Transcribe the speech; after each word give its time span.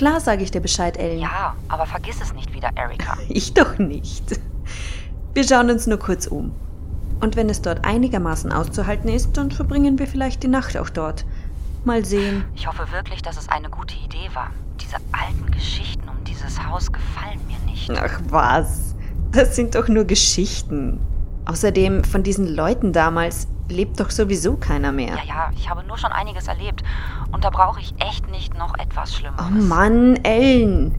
Klar 0.00 0.18
sage 0.18 0.42
ich 0.42 0.50
dir 0.50 0.62
Bescheid, 0.62 0.96
Ellen. 0.96 1.18
Ja, 1.18 1.54
aber 1.68 1.84
vergiss 1.84 2.22
es 2.22 2.32
nicht 2.32 2.54
wieder, 2.54 2.70
Erika. 2.74 3.18
Ich 3.28 3.52
doch 3.52 3.76
nicht. 3.76 4.40
Wir 5.34 5.44
schauen 5.44 5.68
uns 5.68 5.86
nur 5.86 5.98
kurz 5.98 6.26
um. 6.26 6.52
Und 7.20 7.36
wenn 7.36 7.50
es 7.50 7.60
dort 7.60 7.84
einigermaßen 7.84 8.50
auszuhalten 8.50 9.10
ist, 9.10 9.36
dann 9.36 9.50
verbringen 9.50 9.98
wir 9.98 10.06
vielleicht 10.06 10.42
die 10.42 10.48
Nacht 10.48 10.74
auch 10.78 10.88
dort. 10.88 11.26
Mal 11.84 12.02
sehen. 12.06 12.44
Ich 12.56 12.66
hoffe 12.66 12.90
wirklich, 12.92 13.20
dass 13.20 13.36
es 13.36 13.50
eine 13.50 13.68
gute 13.68 13.94
Idee 13.94 14.30
war. 14.32 14.50
Diese 14.80 14.96
alten 15.12 15.50
Geschichten 15.50 16.08
um 16.08 16.24
dieses 16.24 16.66
Haus 16.66 16.90
gefallen 16.90 17.38
mir 17.46 17.58
nicht. 17.70 17.90
Ach 17.90 18.20
was. 18.30 18.96
Das 19.32 19.54
sind 19.54 19.74
doch 19.74 19.88
nur 19.88 20.06
Geschichten. 20.06 20.98
Außerdem, 21.44 22.04
von 22.04 22.22
diesen 22.22 22.46
Leuten 22.48 22.94
damals 22.94 23.48
lebt 23.68 24.00
doch 24.00 24.10
sowieso 24.10 24.56
keiner 24.56 24.92
mehr. 24.92 25.14
Ja, 25.16 25.24
ja, 25.24 25.50
ich 25.54 25.68
habe 25.68 25.84
nur 25.84 25.98
schon 25.98 26.12
einiges 26.12 26.48
erlebt. 26.48 26.82
Und 27.32 27.44
da 27.44 27.50
brauche 27.50 27.80
ich 27.80 27.94
echt 27.98 28.30
nicht 28.30 28.56
noch 28.58 28.78
etwas 28.78 29.14
Schlimmeres. 29.14 29.44
Oh 29.46 29.50
Mann, 29.50 30.16
Ellen. 30.24 30.94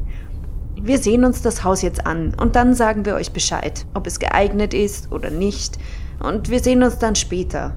Wir 0.76 0.98
sehen 0.98 1.26
uns 1.26 1.42
das 1.42 1.64
Haus 1.64 1.82
jetzt 1.82 2.08
an 2.08 2.34
und 2.40 2.56
dann 2.56 2.74
sagen 2.74 3.06
wir 3.06 3.16
euch 3.16 3.34
Bescheid, 3.34 3.86
ob 3.94 4.08
es 4.08 4.20
geeignet 4.20 4.74
ist 4.74 5.12
oder 5.12 5.30
nicht. 5.30 5.78
Und 6.20 6.50
wir 6.50 6.59
sehen 6.59 6.82
uns 6.82 6.98
dann 6.98 7.16
später. 7.16 7.76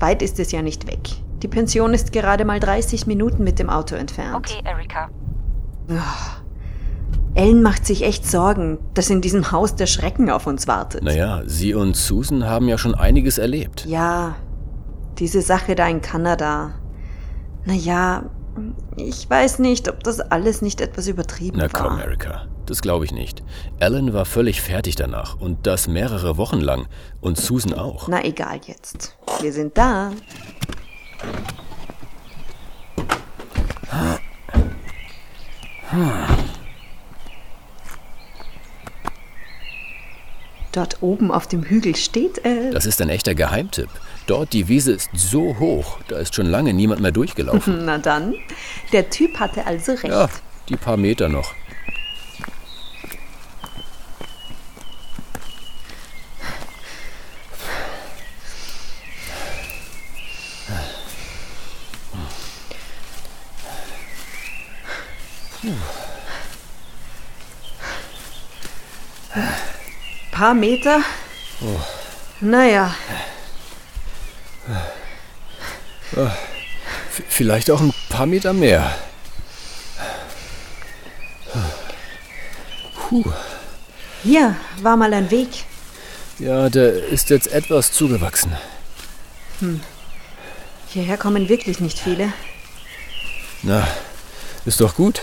Weit 0.00 0.22
ist 0.22 0.38
es 0.38 0.52
ja 0.52 0.62
nicht 0.62 0.86
weg. 0.86 1.08
Die 1.42 1.48
Pension 1.48 1.94
ist 1.94 2.12
gerade 2.12 2.44
mal 2.44 2.60
30 2.60 3.06
Minuten 3.06 3.44
mit 3.44 3.58
dem 3.58 3.70
Auto 3.70 3.94
entfernt. 3.94 4.36
Okay, 4.36 4.60
Erika. 4.64 5.08
Ellen 7.34 7.62
macht 7.62 7.86
sich 7.86 8.02
echt 8.04 8.26
Sorgen, 8.26 8.78
dass 8.94 9.10
in 9.10 9.20
diesem 9.20 9.52
Haus 9.52 9.76
der 9.76 9.86
Schrecken 9.86 10.30
auf 10.30 10.46
uns 10.46 10.66
wartet. 10.66 11.04
Naja, 11.04 11.42
Sie 11.46 11.74
und 11.74 11.96
Susan 11.96 12.44
haben 12.44 12.68
ja 12.68 12.76
schon 12.76 12.94
einiges 12.94 13.38
erlebt. 13.38 13.86
Ja, 13.86 14.34
diese 15.18 15.40
Sache 15.40 15.74
da 15.74 15.86
in 15.86 16.02
Kanada. 16.02 16.72
Naja, 17.68 18.24
ich 18.96 19.28
weiß 19.28 19.58
nicht, 19.58 19.90
ob 19.90 20.02
das 20.02 20.20
alles 20.20 20.62
nicht 20.62 20.80
etwas 20.80 21.06
übertrieben 21.06 21.58
Na 21.58 21.68
komm, 21.68 21.98
war. 21.98 22.02
Erika, 22.02 22.46
das 22.64 22.80
glaube 22.80 23.04
ich 23.04 23.12
nicht. 23.12 23.42
Alan 23.78 24.14
war 24.14 24.24
völlig 24.24 24.62
fertig 24.62 24.96
danach 24.96 25.38
und 25.38 25.66
das 25.66 25.86
mehrere 25.86 26.38
Wochen 26.38 26.60
lang. 26.60 26.86
Und 27.20 27.36
Susan 27.36 27.74
auch. 27.74 28.08
Na 28.08 28.24
egal 28.24 28.58
jetzt. 28.66 29.18
Wir 29.42 29.52
sind 29.52 29.76
da. 29.76 30.12
Dort 40.72 41.02
oben 41.02 41.30
auf 41.30 41.46
dem 41.46 41.64
Hügel 41.64 41.96
steht 41.96 42.42
es. 42.46 42.72
Das 42.72 42.86
ist 42.86 43.02
ein 43.02 43.10
echter 43.10 43.34
Geheimtipp. 43.34 43.90
Dort 44.28 44.52
die 44.52 44.68
Wiese 44.68 44.92
ist 44.92 45.08
so 45.14 45.58
hoch, 45.58 46.00
da 46.08 46.18
ist 46.18 46.34
schon 46.34 46.44
lange 46.44 46.74
niemand 46.74 47.00
mehr 47.00 47.12
durchgelaufen. 47.12 47.84
Na 47.86 47.96
dann, 47.96 48.34
der 48.92 49.08
Typ 49.08 49.40
hatte 49.40 49.66
also 49.66 49.92
recht. 49.92 50.04
Ja, 50.04 50.28
die 50.68 50.76
paar 50.76 50.98
Meter 50.98 51.30
noch. 51.30 51.54
Paar 70.30 70.52
Meter? 70.52 71.00
Naja, 72.42 72.94
V 73.00 73.37
vielleicht 77.28 77.70
auch 77.70 77.80
ein 77.80 77.92
paar 78.08 78.26
Meter 78.26 78.52
mehr. 78.52 78.94
Puh. 82.94 83.24
hier 84.22 84.54
war 84.82 84.96
mal 84.96 85.14
ein 85.14 85.30
Weg. 85.30 85.48
Ja, 86.38 86.68
der 86.68 87.08
ist 87.08 87.30
jetzt 87.30 87.50
etwas 87.52 87.92
zugewachsen. 87.92 88.52
Hierher 90.88 91.16
kommen 91.16 91.48
wirklich 91.48 91.80
nicht 91.80 91.98
viele. 91.98 92.32
Na, 93.62 93.86
ist 94.64 94.80
doch 94.80 94.94
gut. 94.94 95.22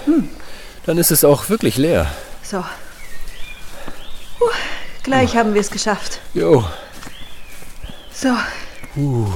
Dann 0.85 0.97
ist 0.97 1.11
es 1.11 1.23
auch 1.23 1.49
wirklich 1.49 1.77
leer. 1.77 2.11
So. 2.43 2.63
Puh, 4.37 4.49
gleich 5.03 5.35
haben 5.35 5.53
wir 5.53 5.61
es 5.61 5.71
geschafft. 5.71 6.19
Jo. 6.33 6.65
So. 8.13 8.35
Uh. 8.97 9.27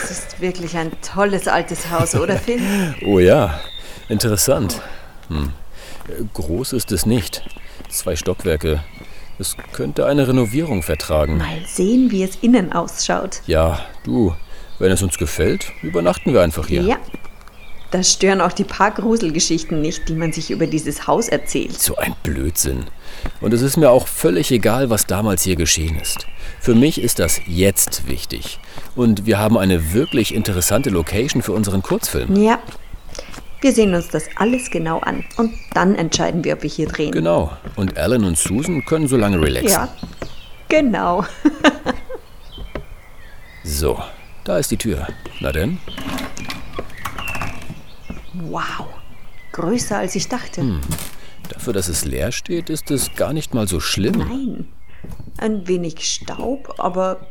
Das 0.00 0.10
ist 0.10 0.40
wirklich 0.40 0.76
ein 0.76 0.92
tolles 1.00 1.48
altes 1.48 1.90
Haus, 1.90 2.14
oder 2.14 2.36
Phil? 2.38 2.60
Oh 3.06 3.18
ja, 3.18 3.60
interessant. 4.08 4.80
Hm. 5.28 5.52
Groß 6.34 6.72
ist 6.72 6.92
es 6.92 7.06
nicht. 7.06 7.42
Zwei 7.88 8.16
Stockwerke. 8.16 8.82
Es 9.38 9.56
könnte 9.72 10.06
eine 10.06 10.28
Renovierung 10.28 10.82
vertragen. 10.82 11.38
Mal 11.38 11.62
sehen, 11.66 12.10
wie 12.10 12.22
es 12.22 12.36
innen 12.42 12.72
ausschaut. 12.72 13.40
Ja, 13.46 13.80
du, 14.04 14.34
wenn 14.78 14.92
es 14.92 15.02
uns 15.02 15.16
gefällt, 15.16 15.72
übernachten 15.82 16.34
wir 16.34 16.42
einfach 16.42 16.66
hier. 16.66 16.82
Ja. 16.82 16.96
Da 17.90 18.02
stören 18.04 18.40
auch 18.40 18.52
die 18.52 18.64
paar 18.64 18.92
Gruselgeschichten 18.92 19.80
nicht, 19.80 20.08
die 20.08 20.14
man 20.14 20.32
sich 20.32 20.50
über 20.50 20.66
dieses 20.66 21.06
Haus 21.06 21.28
erzählt. 21.28 21.80
So 21.80 21.96
ein 21.96 22.14
Blödsinn. 22.22 22.84
Und 23.40 23.52
es 23.52 23.62
ist 23.62 23.76
mir 23.76 23.90
auch 23.90 24.06
völlig 24.06 24.52
egal, 24.52 24.90
was 24.90 25.06
damals 25.06 25.42
hier 25.42 25.56
geschehen 25.56 25.98
ist. 26.00 26.26
Für 26.60 26.74
mich 26.74 27.00
ist 27.00 27.18
das 27.18 27.40
jetzt 27.46 28.06
wichtig. 28.06 28.60
Und 28.94 29.26
wir 29.26 29.38
haben 29.38 29.58
eine 29.58 29.92
wirklich 29.92 30.34
interessante 30.34 30.90
Location 30.90 31.42
für 31.42 31.52
unseren 31.52 31.82
Kurzfilm. 31.82 32.36
Ja. 32.36 32.60
Wir 33.60 33.72
sehen 33.72 33.94
uns 33.94 34.08
das 34.08 34.24
alles 34.36 34.70
genau 34.70 35.00
an 35.00 35.22
und 35.36 35.52
dann 35.74 35.94
entscheiden 35.94 36.44
wir, 36.44 36.54
ob 36.54 36.62
wir 36.62 36.70
hier 36.70 36.88
drehen. 36.88 37.12
Genau. 37.12 37.52
Und 37.76 37.98
Alan 37.98 38.24
und 38.24 38.38
Susan 38.38 38.86
können 38.86 39.06
so 39.06 39.18
lange 39.18 39.38
relaxen. 39.38 39.68
Ja. 39.68 39.88
Genau. 40.68 41.26
So, 43.62 44.02
da 44.44 44.58
ist 44.58 44.70
die 44.70 44.76
Tür. 44.76 45.06
Na 45.40 45.52
denn? 45.52 45.78
Wow. 48.34 48.86
Größer 49.52 49.98
als 49.98 50.14
ich 50.14 50.28
dachte. 50.28 50.60
Hm. 50.62 50.80
Dafür, 51.48 51.72
dass 51.72 51.88
es 51.88 52.04
leer 52.04 52.32
steht, 52.32 52.70
ist 52.70 52.90
es 52.90 53.14
gar 53.14 53.32
nicht 53.32 53.54
mal 53.54 53.66
so 53.66 53.80
schlimm. 53.80 54.18
Nein. 54.18 54.68
Ein 55.38 55.66
wenig 55.66 56.04
Staub, 56.04 56.74
aber 56.78 57.26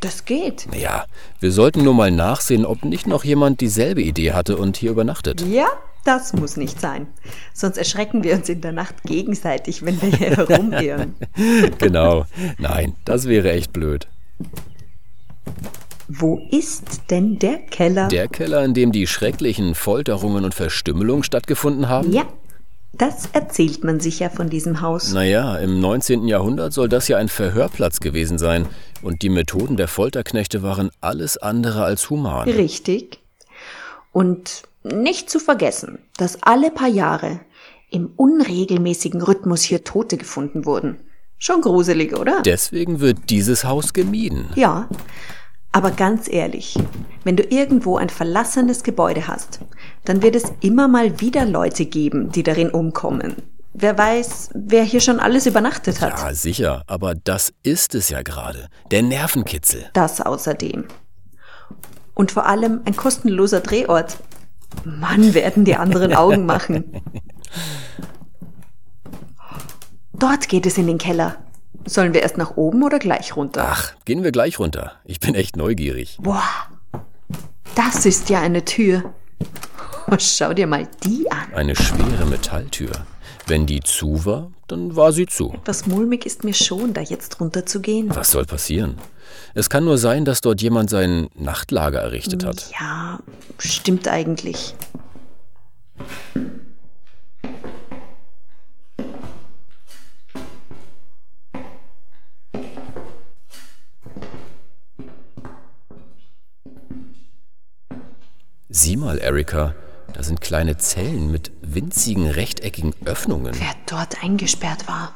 das 0.00 0.24
geht. 0.24 0.68
Naja, 0.70 1.06
wir 1.40 1.50
sollten 1.50 1.82
nur 1.82 1.94
mal 1.94 2.10
nachsehen, 2.10 2.66
ob 2.66 2.84
nicht 2.84 3.06
noch 3.06 3.24
jemand 3.24 3.60
dieselbe 3.60 4.02
Idee 4.02 4.32
hatte 4.32 4.58
und 4.58 4.76
hier 4.76 4.90
übernachtet. 4.90 5.40
Ja, 5.40 5.66
das 6.04 6.34
muss 6.34 6.56
nicht 6.56 6.78
sein. 6.80 7.06
Sonst 7.54 7.78
erschrecken 7.78 8.22
wir 8.22 8.34
uns 8.34 8.48
in 8.48 8.60
der 8.60 8.72
Nacht 8.72 9.02
gegenseitig, 9.04 9.84
wenn 9.84 10.00
wir 10.02 10.10
hier 10.10 10.30
herumirren. 10.36 11.14
Genau. 11.78 12.26
Nein, 12.58 12.94
das 13.06 13.26
wäre 13.26 13.52
echt 13.52 13.72
blöd. 13.72 14.06
Wo 16.08 16.40
ist 16.50 17.10
denn 17.10 17.38
der 17.38 17.58
Keller? 17.58 18.08
Der 18.08 18.28
Keller, 18.28 18.64
in 18.64 18.74
dem 18.74 18.92
die 18.92 19.06
schrecklichen 19.06 19.74
Folterungen 19.74 20.44
und 20.44 20.54
Verstümmelungen 20.54 21.24
stattgefunden 21.24 21.88
haben? 21.88 22.12
ja, 22.12 22.24
das 22.96 23.28
erzählt 23.32 23.82
man 23.82 23.98
sich 23.98 24.20
ja 24.20 24.28
von 24.28 24.48
diesem 24.48 24.80
Haus. 24.80 25.12
Naja, 25.12 25.56
im 25.56 25.80
19. 25.80 26.28
Jahrhundert 26.28 26.72
soll 26.72 26.88
das 26.88 27.08
ja 27.08 27.16
ein 27.16 27.28
Verhörplatz 27.28 27.98
gewesen 27.98 28.38
sein. 28.38 28.66
Und 29.02 29.22
die 29.22 29.30
Methoden 29.30 29.76
der 29.76 29.88
Folterknechte 29.88 30.62
waren 30.62 30.90
alles 31.00 31.36
andere 31.36 31.84
als 31.84 32.08
human. 32.08 32.48
Richtig. 32.48 33.18
Und 34.12 34.62
nicht 34.84 35.28
zu 35.28 35.40
vergessen, 35.40 35.98
dass 36.18 36.42
alle 36.42 36.70
paar 36.70 36.88
Jahre 36.88 37.40
im 37.90 38.12
unregelmäßigen 38.16 39.22
Rhythmus 39.22 39.62
hier 39.62 39.82
Tote 39.82 40.16
gefunden 40.16 40.64
wurden. 40.64 41.00
Schon 41.38 41.62
gruselig, 41.62 42.16
oder? 42.16 42.42
Deswegen 42.42 43.00
wird 43.00 43.30
dieses 43.30 43.64
Haus 43.64 43.92
gemieden. 43.92 44.50
Ja, 44.54 44.88
aber 45.74 45.90
ganz 45.90 46.28
ehrlich, 46.28 46.78
wenn 47.24 47.36
du 47.36 47.42
irgendwo 47.42 47.96
ein 47.96 48.08
verlassenes 48.08 48.84
Gebäude 48.84 49.26
hast, 49.26 49.58
dann 50.04 50.22
wird 50.22 50.36
es 50.36 50.52
immer 50.60 50.86
mal 50.86 51.20
wieder 51.20 51.44
Leute 51.44 51.84
geben, 51.84 52.30
die 52.30 52.44
darin 52.44 52.70
umkommen. 52.70 53.34
Wer 53.72 53.98
weiß, 53.98 54.50
wer 54.54 54.84
hier 54.84 55.00
schon 55.00 55.18
alles 55.18 55.46
übernachtet 55.46 56.00
hat. 56.00 56.16
Ja, 56.16 56.32
sicher, 56.32 56.84
aber 56.86 57.16
das 57.16 57.52
ist 57.64 57.96
es 57.96 58.08
ja 58.08 58.22
gerade. 58.22 58.68
Der 58.92 59.02
Nervenkitzel. 59.02 59.86
Das 59.94 60.20
außerdem. 60.20 60.84
Und 62.14 62.30
vor 62.30 62.46
allem 62.46 62.82
ein 62.84 62.94
kostenloser 62.94 63.58
Drehort. 63.58 64.18
Mann, 64.84 65.34
werden 65.34 65.64
die 65.64 65.74
anderen 65.74 66.14
Augen 66.14 66.46
machen. 66.46 67.02
Dort 70.12 70.48
geht 70.48 70.66
es 70.66 70.78
in 70.78 70.86
den 70.86 70.98
Keller. 70.98 71.34
Sollen 71.86 72.14
wir 72.14 72.22
erst 72.22 72.38
nach 72.38 72.56
oben 72.56 72.82
oder 72.82 72.98
gleich 72.98 73.36
runter? 73.36 73.66
Ach, 73.68 73.92
gehen 74.04 74.22
wir 74.22 74.32
gleich 74.32 74.58
runter. 74.58 74.92
Ich 75.04 75.20
bin 75.20 75.34
echt 75.34 75.56
neugierig. 75.56 76.18
Boah, 76.20 76.42
das 77.74 78.06
ist 78.06 78.30
ja 78.30 78.40
eine 78.40 78.64
Tür. 78.64 79.14
Oh, 80.10 80.16
schau 80.18 80.52
dir 80.52 80.66
mal 80.66 80.88
die 81.04 81.30
an. 81.30 81.52
Eine 81.54 81.76
schwere 81.76 82.26
Metalltür. 82.26 82.90
Wenn 83.46 83.66
die 83.66 83.80
zu 83.80 84.24
war, 84.24 84.50
dann 84.68 84.96
war 84.96 85.12
sie 85.12 85.26
zu. 85.26 85.54
Was 85.66 85.86
mulmig 85.86 86.24
ist 86.24 86.44
mir 86.44 86.54
schon, 86.54 86.94
da 86.94 87.02
jetzt 87.02 87.40
runter 87.40 87.66
zu 87.66 87.80
gehen. 87.80 88.08
Was 88.14 88.30
soll 88.30 88.46
passieren? 88.46 88.96
Es 89.54 89.68
kann 89.68 89.84
nur 89.84 89.98
sein, 89.98 90.24
dass 90.24 90.40
dort 90.40 90.62
jemand 90.62 90.88
sein 90.88 91.28
Nachtlager 91.34 92.00
errichtet 92.00 92.44
hat. 92.44 92.70
Ja, 92.78 93.18
stimmt 93.58 94.08
eigentlich. 94.08 94.74
Sieh 108.76 108.96
mal, 108.96 109.18
Erika, 109.18 109.76
da 110.14 110.24
sind 110.24 110.40
kleine 110.40 110.76
Zellen 110.76 111.30
mit 111.30 111.52
winzigen 111.62 112.26
rechteckigen 112.28 112.92
Öffnungen. 113.04 113.54
Wer 113.54 113.72
dort 113.86 114.24
eingesperrt 114.24 114.88
war, 114.88 115.12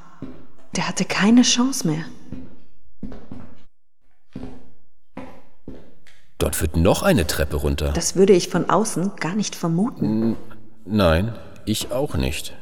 der 0.76 0.86
hatte 0.86 1.04
keine 1.04 1.42
Chance 1.42 1.88
mehr. 1.88 2.04
Dort 6.38 6.54
führt 6.54 6.76
noch 6.76 7.02
eine 7.02 7.26
Treppe 7.26 7.56
runter. 7.56 7.90
Das 7.94 8.14
würde 8.14 8.32
ich 8.32 8.48
von 8.48 8.70
außen 8.70 9.16
gar 9.16 9.34
nicht 9.34 9.56
vermuten. 9.56 10.36
Nein, 10.84 11.34
ich 11.64 11.90
auch 11.90 12.14
nicht. 12.14 12.54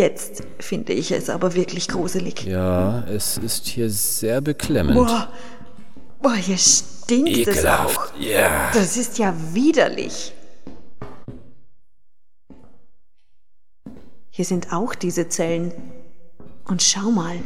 Jetzt 0.00 0.44
finde 0.60 0.94
ich 0.94 1.12
es 1.12 1.28
aber 1.28 1.54
wirklich 1.54 1.86
gruselig. 1.86 2.44
Ja, 2.44 3.04
es 3.04 3.36
ist 3.36 3.66
hier 3.66 3.90
sehr 3.90 4.40
beklemmend. 4.40 4.94
Boah, 4.96 5.28
boah 6.22 6.34
hier 6.34 6.56
stinkt 6.56 7.46
es 7.46 7.66
auch. 7.66 8.06
Ja. 8.18 8.70
Das 8.72 8.96
ist 8.96 9.18
ja 9.18 9.34
widerlich. 9.52 10.32
Hier 14.30 14.46
sind 14.46 14.72
auch 14.72 14.94
diese 14.94 15.28
Zellen. 15.28 15.70
Und 16.64 16.82
schau 16.82 17.10
mal, 17.10 17.36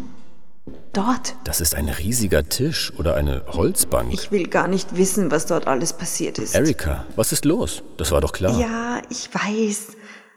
dort. 0.92 1.34
Das 1.42 1.60
ist 1.60 1.74
ein 1.74 1.88
riesiger 1.88 2.48
Tisch 2.48 2.92
oder 2.96 3.16
eine 3.16 3.42
Holzbank. 3.48 4.14
Ich 4.14 4.30
will 4.30 4.46
gar 4.46 4.68
nicht 4.68 4.96
wissen, 4.96 5.32
was 5.32 5.46
dort 5.46 5.66
alles 5.66 5.92
passiert 5.92 6.38
ist. 6.38 6.54
Erika, 6.54 7.04
was 7.16 7.32
ist 7.32 7.44
los? 7.44 7.82
Das 7.96 8.12
war 8.12 8.20
doch 8.20 8.32
klar. 8.32 8.56
Ja, 8.60 9.02
ich 9.10 9.28
weiß. 9.34 9.96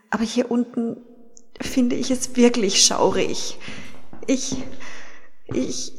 Aber 0.09 0.23
hier 0.23 0.49
unten 0.49 0.97
finde 1.61 1.95
ich 1.95 2.11
es 2.11 2.35
wirklich 2.35 2.85
schaurig. 2.85 3.57
Ich. 4.25 4.57
Ich 5.53 5.93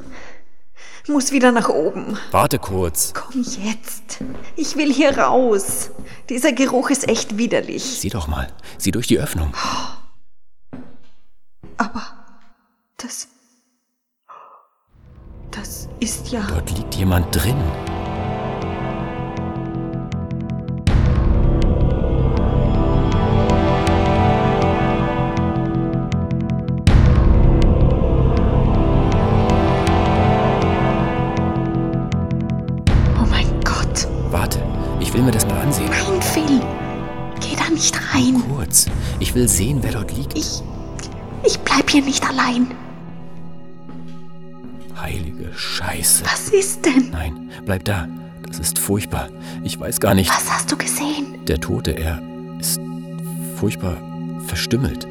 muss 1.09 1.33
wieder 1.33 1.53
nach 1.53 1.69
oben. 1.71 2.19
Warte 2.31 2.59
kurz. 2.59 3.15
Komm 3.15 3.43
jetzt. 3.43 4.19
Ich 4.57 4.77
will 4.77 4.93
hier 4.93 5.17
raus. 5.17 5.91
Dieser 6.29 6.53
Geruch 6.53 6.91
ist 6.91 7.09
echt 7.09 7.39
widerlich. 7.39 7.83
Sieh 7.83 8.11
doch 8.11 8.29
mal. 8.29 8.53
Sieh 8.77 8.91
durch 8.91 9.07
die 9.07 9.19
Öffnung. 9.19 9.55
Aber 11.79 12.03
das. 12.99 13.29
Das 15.51 15.89
ist 16.01 16.29
ja. 16.29 16.47
Dort 16.49 16.71
liegt 16.77 16.95
jemand 16.95 17.35
drin. 17.35 17.57
Will 39.39 39.49
sehen, 39.49 39.79
wer 39.83 39.93
dort 39.93 40.17
liegt. 40.17 40.37
Ich. 40.37 40.63
Ich 41.45 41.59
bleib 41.61 41.89
hier 41.89 42.03
nicht 42.03 42.29
allein. 42.29 42.67
Heilige 45.01 45.51
Scheiße. 45.55 46.25
Was 46.25 46.49
ist 46.49 46.85
denn? 46.85 47.11
Nein, 47.13 47.51
bleib 47.65 47.85
da. 47.85 48.09
Das 48.47 48.59
ist 48.59 48.79
furchtbar. 48.79 49.29
Ich 49.63 49.79
weiß 49.79 50.01
gar 50.01 50.15
nicht. 50.15 50.29
Was 50.31 50.51
hast 50.51 50.73
du 50.73 50.77
gesehen? 50.77 51.45
Der 51.47 51.61
Tote, 51.61 51.93
er 51.93 52.21
ist 52.59 52.81
furchtbar 53.57 53.97
verstümmelt. 54.47 55.07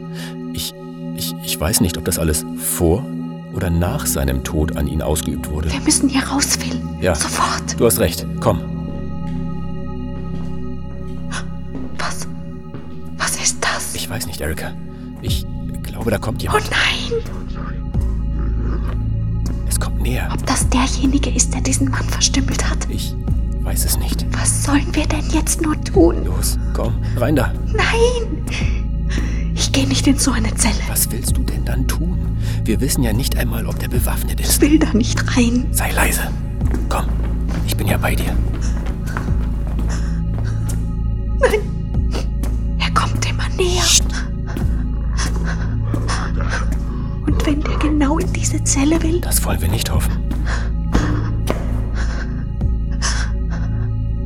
Ich, 0.53 0.73
ich, 1.15 1.33
ich 1.43 1.59
weiß 1.59 1.79
nicht, 1.79 1.97
ob 1.97 2.03
das 2.03 2.19
alles 2.19 2.45
vor 2.57 3.05
oder 3.53 3.69
nach 3.69 4.05
seinem 4.05 4.43
Tod 4.43 4.75
an 4.75 4.87
ihn 4.87 5.01
ausgeübt 5.01 5.49
wurde. 5.49 5.71
Wir 5.71 5.79
müssen 5.79 6.09
hier 6.09 6.23
raus, 6.23 6.57
Phil. 6.57 6.81
Ja. 6.99 7.15
Sofort. 7.15 7.79
Du 7.79 7.85
hast 7.85 7.99
recht. 7.99 8.25
Komm. 8.41 8.76
Weiß 14.17 14.25
nicht, 14.25 14.41
Erika. 14.41 14.71
Ich 15.21 15.45
glaube, 15.83 16.09
da 16.09 16.17
kommt 16.17 16.39
Oh 16.41 16.43
jemand. 16.45 16.67
nein! 16.71 17.21
Es 19.69 19.79
kommt 19.79 20.01
näher. 20.01 20.27
Ob 20.33 20.43
das 20.47 20.67
derjenige 20.69 21.29
ist, 21.29 21.53
der 21.53 21.61
diesen 21.61 21.89
Mann 21.91 22.03
verstümmelt 22.05 22.67
hat? 22.67 22.79
Ich 22.89 23.15
weiß 23.61 23.85
es 23.85 23.99
nicht. 23.99 24.25
Was 24.31 24.63
sollen 24.63 24.87
wir 24.93 25.05
denn 25.05 25.29
jetzt 25.31 25.61
nur 25.61 25.79
tun? 25.83 26.25
Los, 26.25 26.57
komm, 26.73 26.95
rein 27.15 27.35
da. 27.35 27.53
Nein! 27.67 28.43
Ich 29.53 29.71
gehe 29.71 29.87
nicht 29.87 30.07
in 30.07 30.17
so 30.17 30.31
eine 30.31 30.51
Zelle. 30.55 30.73
Was 30.87 31.11
willst 31.11 31.37
du 31.37 31.43
denn 31.43 31.63
dann 31.65 31.87
tun? 31.87 32.17
Wir 32.63 32.81
wissen 32.81 33.03
ja 33.03 33.13
nicht 33.13 33.37
einmal, 33.37 33.67
ob 33.67 33.77
der 33.79 33.87
bewaffnet 33.89 34.39
Ich 34.39 34.47
ist. 34.47 34.61
will 34.61 34.79
da 34.79 34.91
nicht 34.93 35.37
rein. 35.37 35.67
Sei 35.71 35.91
leise. 35.91 36.21
Komm, 36.89 37.05
ich 37.67 37.77
bin 37.77 37.85
ja 37.87 37.97
bei 37.97 38.15
dir. 38.15 38.35
Immer 41.35 41.49
näher. 43.57 43.83
Und 47.25 47.45
wenn 47.45 47.61
der 47.61 47.77
genau 47.77 48.17
in 48.19 48.31
diese 48.33 48.63
Zelle 48.63 49.01
will, 49.03 49.19
Das 49.21 49.43
wollen 49.43 49.61
wir 49.61 49.67
nicht 49.69 49.89
hoffen. 49.91 50.11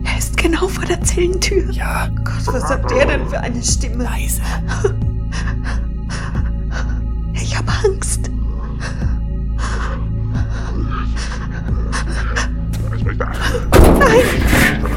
er 0.03 0.17
ist 0.17 0.37
genau 0.37 0.67
vor 0.67 0.85
der 0.85 1.01
Zellentür. 1.01 1.69
Ja, 1.71 2.07
Gott, 2.23 2.53
was 2.53 2.63
hat 2.69 2.89
der 2.91 3.05
denn 3.05 3.27
für 3.27 3.39
eine 3.39 3.61
Stimme? 3.63 4.03
leise. 4.03 4.41
Ich 7.33 7.57
habe 7.57 7.71
Angst. 7.85 8.29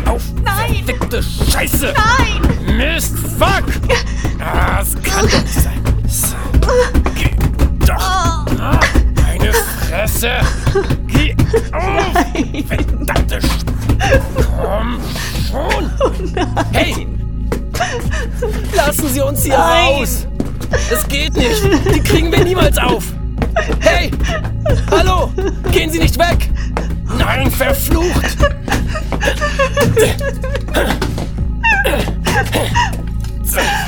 Auf! 0.07 0.23
Nein! 0.45 0.75
Verfickte 0.85 1.23
Scheiße! 1.23 1.95
Nein! 1.97 2.77
Mist! 2.77 3.17
Fuck! 3.39 3.65
Ah, 4.45 4.81
es 4.83 4.95
kann 5.03 5.27
doch 5.27 5.43
nicht 5.43 5.55
sein. 5.55 5.83
Geh 7.15 7.31
doch! 7.87 8.47
Ah, 8.61 8.81
Meine 9.23 9.53
Fresse! 9.53 10.31
Geh 11.07 11.35
auf! 11.73 12.67
Verdammte 12.67 13.41
Sch 13.41 13.65
Komm 14.61 14.99
schon! 15.51 15.91
Hey! 16.73 17.07
Lassen 18.75 19.09
Sie 19.09 19.21
uns 19.21 19.45
hier 19.45 19.57
raus! 19.57 20.27
Es 20.91 21.09
geht 21.09 21.35
nicht! 21.37 21.63
Die 21.95 22.01
kriegen 22.01 22.31
wir 22.31 22.45
niemals 22.45 22.77
auf! 22.79 23.05
Hey! 23.81 24.11
Hallo! 24.91 25.33
Gehen 25.71 25.91
Sie 25.91 25.99
nicht 26.01 26.19
weg! 26.19 26.51
Nein, 27.19 27.51
verflucht! 27.51 28.37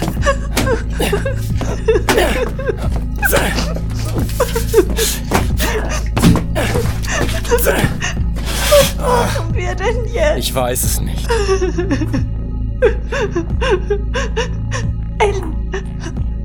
Was 8.70 8.96
machen 8.98 9.54
wir 9.54 9.74
denn 9.74 10.04
jetzt? 10.12 10.38
Ich 10.38 10.54
weiß 10.54 10.84
es 10.84 11.00
nicht. 11.00 11.26
Ellen, 15.18 15.72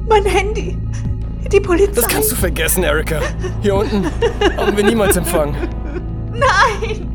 mein 0.08 0.26
Handy. 0.26 0.78
Die 1.52 1.60
Polizei. 1.60 1.92
Das 1.94 2.08
kannst 2.08 2.32
du 2.32 2.36
vergessen, 2.36 2.84
Erika. 2.84 3.20
Hier 3.62 3.76
unten 3.76 4.06
haben 4.56 4.78
wir 4.78 4.84
niemals 4.86 5.18
Empfang. 5.18 5.54
Nein! 6.32 7.10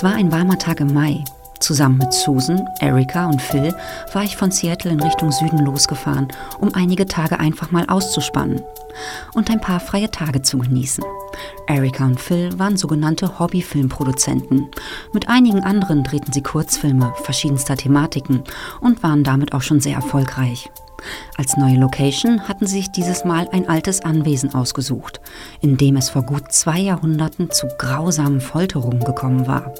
Es 0.00 0.04
war 0.04 0.14
ein 0.14 0.32
warmer 0.32 0.58
Tag 0.58 0.80
im 0.80 0.94
Mai. 0.94 1.22
Zusammen 1.58 1.98
mit 1.98 2.14
Susan, 2.14 2.66
Erika 2.80 3.26
und 3.26 3.42
Phil 3.42 3.74
war 4.14 4.24
ich 4.24 4.34
von 4.34 4.50
Seattle 4.50 4.92
in 4.92 5.00
Richtung 5.02 5.30
Süden 5.30 5.58
losgefahren, 5.58 6.28
um 6.58 6.74
einige 6.74 7.04
Tage 7.04 7.38
einfach 7.38 7.70
mal 7.70 7.84
auszuspannen 7.86 8.62
und 9.34 9.50
ein 9.50 9.60
paar 9.60 9.78
freie 9.78 10.10
Tage 10.10 10.40
zu 10.40 10.56
genießen. 10.56 11.04
Erika 11.66 12.06
und 12.06 12.18
Phil 12.18 12.58
waren 12.58 12.78
sogenannte 12.78 13.38
Hobbyfilmproduzenten. 13.38 14.70
Mit 15.12 15.28
einigen 15.28 15.60
anderen 15.64 16.02
drehten 16.02 16.32
sie 16.32 16.42
Kurzfilme 16.42 17.12
verschiedenster 17.24 17.76
Thematiken 17.76 18.42
und 18.80 19.02
waren 19.02 19.22
damit 19.22 19.52
auch 19.52 19.60
schon 19.60 19.80
sehr 19.80 19.96
erfolgreich. 19.96 20.70
Als 21.36 21.58
neue 21.58 21.76
Location 21.76 22.48
hatten 22.48 22.66
sie 22.66 22.78
sich 22.78 22.90
dieses 22.90 23.26
Mal 23.26 23.50
ein 23.52 23.68
altes 23.68 24.00
Anwesen 24.00 24.54
ausgesucht, 24.54 25.20
in 25.60 25.76
dem 25.76 25.96
es 25.96 26.08
vor 26.08 26.22
gut 26.22 26.52
zwei 26.52 26.78
Jahrhunderten 26.78 27.50
zu 27.50 27.68
grausamen 27.76 28.40
Folterungen 28.40 29.04
gekommen 29.04 29.46
war. 29.46 29.74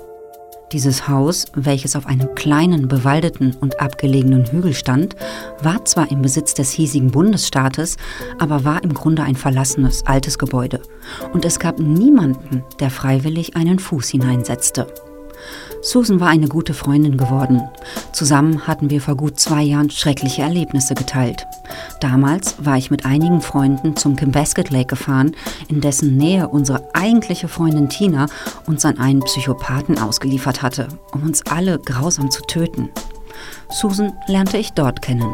Dieses 0.72 1.08
Haus, 1.08 1.46
welches 1.54 1.96
auf 1.96 2.06
einem 2.06 2.34
kleinen, 2.36 2.86
bewaldeten 2.86 3.56
und 3.60 3.80
abgelegenen 3.80 4.46
Hügel 4.46 4.72
stand, 4.72 5.16
war 5.62 5.84
zwar 5.84 6.12
im 6.12 6.22
Besitz 6.22 6.54
des 6.54 6.70
hiesigen 6.70 7.10
Bundesstaates, 7.10 7.96
aber 8.38 8.64
war 8.64 8.84
im 8.84 8.94
Grunde 8.94 9.24
ein 9.24 9.34
verlassenes, 9.34 10.06
altes 10.06 10.38
Gebäude. 10.38 10.80
Und 11.32 11.44
es 11.44 11.58
gab 11.58 11.80
niemanden, 11.80 12.62
der 12.78 12.90
freiwillig 12.90 13.56
einen 13.56 13.80
Fuß 13.80 14.10
hineinsetzte. 14.10 14.86
Susan 15.82 16.20
war 16.20 16.28
eine 16.28 16.48
gute 16.48 16.74
Freundin 16.74 17.16
geworden. 17.16 17.62
Zusammen 18.12 18.66
hatten 18.66 18.90
wir 18.90 19.00
vor 19.00 19.16
gut 19.16 19.40
zwei 19.40 19.62
Jahren 19.62 19.90
schreckliche 19.90 20.42
Erlebnisse 20.42 20.94
geteilt. 20.94 21.46
Damals 22.00 22.56
war 22.64 22.76
ich 22.76 22.90
mit 22.90 23.06
einigen 23.06 23.40
Freunden 23.40 23.96
zum 23.96 24.16
Kimbasket 24.16 24.70
Lake 24.70 24.86
gefahren, 24.86 25.32
in 25.68 25.80
dessen 25.80 26.16
Nähe 26.16 26.48
unsere 26.48 26.94
eigentliche 26.94 27.48
Freundin 27.48 27.88
Tina 27.88 28.26
uns 28.66 28.84
an 28.84 28.98
einen 28.98 29.20
Psychopathen 29.20 29.98
ausgeliefert 29.98 30.62
hatte, 30.62 30.88
um 31.12 31.22
uns 31.22 31.46
alle 31.46 31.78
grausam 31.78 32.30
zu 32.30 32.42
töten. 32.42 32.90
Susan 33.70 34.12
lernte 34.26 34.58
ich 34.58 34.72
dort 34.72 35.00
kennen. 35.00 35.32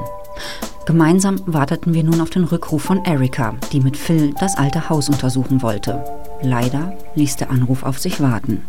Gemeinsam 0.87 1.41
warteten 1.47 1.95
wir 1.95 2.05
nun 2.05 2.21
auf 2.21 2.31
den 2.31 2.45
Rückruf 2.45 2.83
von 2.83 3.05
Erika, 3.05 3.55
die 3.73 3.81
mit 3.81 3.97
Phil 3.97 4.33
das 4.39 4.57
alte 4.57 4.89
Haus 4.89 5.09
untersuchen 5.09 5.61
wollte. 5.63 6.05
Leider 6.43 6.97
ließ 7.17 7.37
der 7.37 7.51
Anruf 7.51 7.83
auf 7.83 7.99
sich 7.99 8.21
warten. 8.21 8.63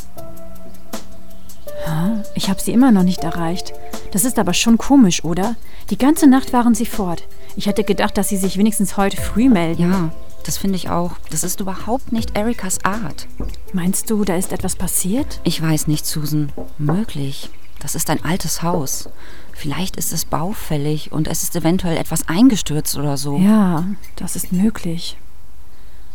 Ich 2.38 2.52
habe 2.52 2.62
sie 2.62 2.72
immer 2.72 2.92
noch 2.92 3.02
nicht 3.02 3.24
erreicht. 3.24 3.74
Das 4.12 4.24
ist 4.24 4.38
aber 4.38 4.54
schon 4.54 4.78
komisch, 4.78 5.24
oder? 5.24 5.56
Die 5.90 5.98
ganze 5.98 6.28
Nacht 6.28 6.54
waren 6.54 6.76
sie 6.76 6.86
fort. 6.86 7.24
Ich 7.56 7.66
hätte 7.66 7.84
gedacht, 7.84 8.16
dass 8.16 8.30
sie 8.30 8.38
sich 8.38 8.60
wenigstens 8.60 8.96
heute 8.96 9.18
früh 9.20 9.50
melden. 9.50 9.92
Ja, 9.92 10.12
das 10.46 10.60
finde 10.60 10.76
ich 10.76 10.88
auch. 10.88 11.14
Das 11.32 11.44
ist 11.44 11.62
überhaupt 11.62 12.12
nicht 12.12 12.38
Erikas 12.38 12.86
Art. 12.86 13.28
Meinst 13.74 14.12
du, 14.12 14.24
da 14.24 14.36
ist 14.36 14.54
etwas 14.54 14.76
passiert? 14.76 15.42
Ich 15.46 15.60
weiß 15.60 15.88
nicht, 15.88 16.06
Susan. 16.06 16.52
Möglich. 16.78 17.50
Das 17.80 17.96
ist 17.96 18.08
ein 18.12 18.24
altes 18.24 18.62
Haus. 18.62 19.10
Vielleicht 19.52 19.96
ist 19.96 20.14
es 20.14 20.24
baufällig 20.24 21.12
und 21.12 21.28
es 21.28 21.42
ist 21.42 21.56
eventuell 21.56 21.98
etwas 21.98 22.28
eingestürzt 22.28 22.98
oder 22.98 23.18
so. 23.18 23.40
Ja, 23.40 23.84
das 24.16 24.36
ist 24.36 24.54
möglich. 24.54 25.18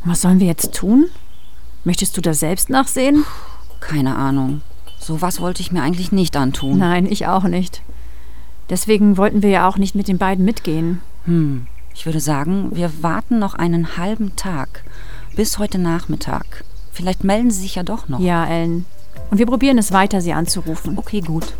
Was 0.04 0.20
sollen 0.20 0.38
wir 0.38 0.46
jetzt 0.46 0.72
tun? 0.72 1.08
Möchtest 1.82 2.16
du 2.16 2.20
da 2.20 2.32
selbst 2.32 2.70
nachsehen? 2.70 3.24
Keine 3.80 4.14
Ahnung. 4.14 4.60
Sowas 5.02 5.40
wollte 5.40 5.62
ich 5.62 5.72
mir 5.72 5.82
eigentlich 5.82 6.12
nicht 6.12 6.36
antun. 6.36 6.78
Nein, 6.78 7.06
ich 7.06 7.26
auch 7.26 7.42
nicht. 7.42 7.82
Deswegen 8.70 9.16
wollten 9.16 9.42
wir 9.42 9.50
ja 9.50 9.68
auch 9.68 9.76
nicht 9.76 9.96
mit 9.96 10.06
den 10.06 10.16
beiden 10.16 10.44
mitgehen. 10.44 11.02
Hm, 11.24 11.66
ich 11.92 12.06
würde 12.06 12.20
sagen, 12.20 12.70
wir 12.72 13.02
warten 13.02 13.40
noch 13.40 13.54
einen 13.54 13.96
halben 13.96 14.36
Tag. 14.36 14.84
Bis 15.34 15.58
heute 15.58 15.78
Nachmittag. 15.78 16.64
Vielleicht 16.92 17.24
melden 17.24 17.50
sie 17.50 17.62
sich 17.62 17.74
ja 17.74 17.82
doch 17.82 18.08
noch. 18.08 18.20
Ja, 18.20 18.46
Ellen. 18.46 18.84
Und 19.30 19.38
wir 19.38 19.46
probieren 19.46 19.78
es 19.78 19.92
weiter, 19.92 20.20
sie 20.20 20.34
anzurufen. 20.34 20.96
Okay, 20.96 21.20
gut. 21.20 21.52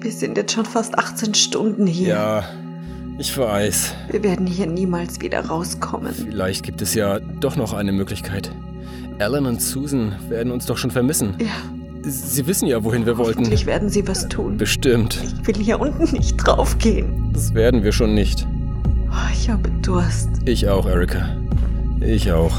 Wir 0.00 0.12
sind 0.12 0.36
jetzt 0.36 0.52
schon 0.52 0.64
fast 0.64 0.98
18 0.98 1.34
Stunden 1.34 1.86
hier. 1.86 2.08
Ja, 2.08 2.44
ich 3.18 3.36
weiß. 3.36 3.94
Wir 4.10 4.22
werden 4.22 4.46
hier 4.46 4.66
niemals 4.66 5.20
wieder 5.20 5.40
rauskommen. 5.46 6.12
Vielleicht 6.14 6.62
gibt 6.64 6.82
es 6.82 6.94
ja 6.94 7.18
doch 7.18 7.56
noch 7.56 7.72
eine 7.72 7.92
Möglichkeit. 7.92 8.50
Alan 9.18 9.46
und 9.46 9.62
Susan 9.62 10.14
werden 10.28 10.52
uns 10.52 10.66
doch 10.66 10.76
schon 10.76 10.90
vermissen. 10.90 11.34
Ja, 11.38 11.46
Sie 12.08 12.46
wissen 12.46 12.68
ja, 12.68 12.84
wohin 12.84 13.04
wir 13.04 13.18
wollten. 13.18 13.40
hoffentlich 13.40 13.66
werden 13.66 13.88
sie 13.88 14.06
was 14.06 14.28
tun. 14.28 14.56
Bestimmt. 14.58 15.18
Ich 15.40 15.46
will 15.48 15.56
hier 15.56 15.80
unten 15.80 16.04
nicht 16.14 16.36
draufgehen. 16.36 17.32
Das 17.32 17.52
werden 17.52 17.82
wir 17.82 17.90
schon 17.90 18.14
nicht. 18.14 18.46
Oh, 19.10 19.32
ich 19.32 19.50
habe 19.50 19.68
Durst. 19.82 20.28
Ich 20.44 20.68
auch, 20.68 20.86
Erika. 20.86 21.36
Ich 22.00 22.30
auch. 22.30 22.56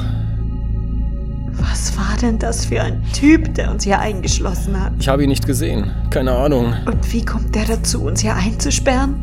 Was 1.59 1.97
war 1.97 2.15
denn 2.21 2.37
das 2.39 2.65
für 2.65 2.81
ein 2.81 3.01
Typ, 3.13 3.53
der 3.55 3.71
uns 3.71 3.83
hier 3.83 3.99
eingeschlossen 3.99 4.79
hat? 4.81 4.93
Ich 4.99 5.07
habe 5.07 5.23
ihn 5.23 5.29
nicht 5.29 5.45
gesehen. 5.45 5.91
Keine 6.09 6.31
Ahnung. 6.33 6.73
Und 6.85 7.13
wie 7.13 7.23
kommt 7.25 7.55
der 7.55 7.65
dazu, 7.65 8.03
uns 8.03 8.21
hier 8.21 8.35
einzusperren? 8.35 9.15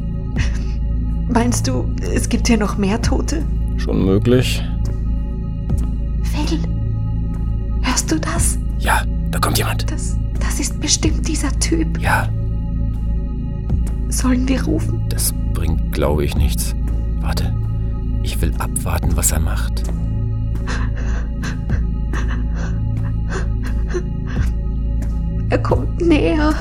Meinst 1.28 1.66
du, 1.68 1.90
es 2.14 2.28
gibt 2.28 2.48
hier 2.48 2.58
noch 2.58 2.76
mehr 2.76 3.00
Tote? 3.00 3.42
Schon 3.76 4.04
möglich? 4.04 4.62
Phil, 6.22 6.58
hörst 7.82 8.10
du 8.10 8.18
das? 8.18 8.58
Ja, 8.78 9.02
da 9.30 9.38
kommt 9.38 9.58
jemand. 9.58 9.90
Das, 9.90 10.16
das 10.40 10.60
ist 10.60 10.80
bestimmt 10.80 11.26
dieser 11.26 11.50
Typ. 11.60 12.00
Ja, 12.00 12.28
Sollen 14.10 14.46
wir 14.46 14.62
rufen? 14.64 15.02
das 15.08 15.32
bringt, 15.54 15.92
glaube 15.92 16.24
ich, 16.24 16.36
nichts. 16.36 16.74
Warte. 17.20 17.52
Ich 18.22 18.40
will 18.40 18.52
abwarten, 18.58 19.16
was 19.16 19.32
er 19.32 19.40
macht. 19.40 19.82
Er 25.54 25.62
kommt 25.62 26.00
näher. 26.00 26.52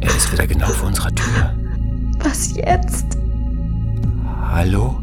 Er 0.00 0.08
ist 0.10 0.30
wieder 0.30 0.46
genau 0.46 0.66
vor 0.66 0.88
unserer 0.88 1.10
Tür. 1.14 1.54
Was 2.18 2.54
jetzt? 2.54 3.16
Hallo? 4.52 5.00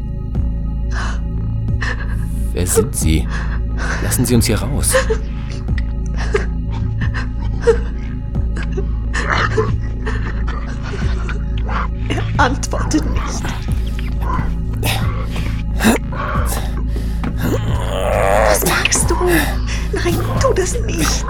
Wer 2.52 2.66
sind 2.68 2.94
Sie? 2.94 3.26
Lassen 4.04 4.24
Sie 4.24 4.36
uns 4.36 4.46
hier 4.46 4.62
raus. 4.62 4.94
Antwortet 12.38 13.04
nicht. 13.10 13.55
Nein, 20.06 20.18
tu 20.40 20.52
das 20.54 20.80
nicht. 20.82 21.24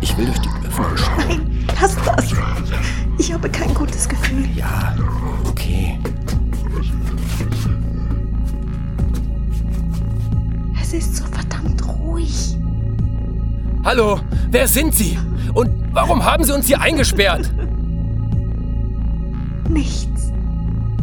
Ich 0.00 0.16
will 0.16 0.26
durch 0.26 0.38
die 0.38 0.48
Öffnung 0.68 0.96
schauen. 0.96 1.18
Nein, 1.18 1.66
lass 1.80 1.96
das. 1.96 2.32
Ich 3.18 3.32
habe 3.32 3.48
kein 3.50 3.74
gutes 3.74 4.08
Gefühl. 4.08 4.48
Ja, 4.54 4.94
okay. 5.48 5.98
Es 10.80 10.92
ist 10.92 11.16
so 11.16 11.24
verdammt 11.24 11.84
ruhig. 11.88 12.56
Hallo, 13.84 14.20
wer 14.50 14.68
sind 14.68 14.94
Sie? 14.94 15.18
Und 15.52 15.70
warum 15.92 16.24
haben 16.24 16.44
Sie 16.44 16.52
uns 16.52 16.68
hier 16.68 16.80
eingesperrt? 16.80 17.52
Nichts. 19.68 20.32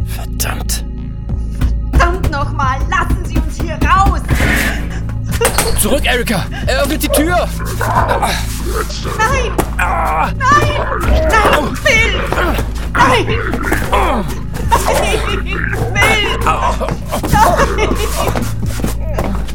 Verdammt. 0.06 0.86
Verdammt 1.92 2.32
nochmal, 2.32 2.80
Zurück, 5.80 6.06
Erika! 6.06 6.44
Er 6.66 6.82
öffnet 6.82 7.04
die 7.04 7.10
Tür! 7.10 7.48
Nein! 9.18 9.52
Nein! 9.78 10.36
Nein, 10.38 11.76
Phil! 11.84 12.14
Nein! 12.94 13.28
Nein! 13.92 14.26
Phil! 14.88 15.20
Nein! 15.94 16.26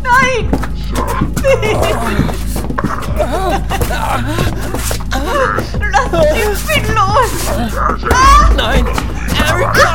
Nein! 0.02 0.49
Phil! 1.43 1.76
Lass 5.91 6.11
den 6.35 6.52
Phil 6.57 6.87
los! 6.95 7.33
Nein! 8.57 8.85
Erika! 9.49 9.91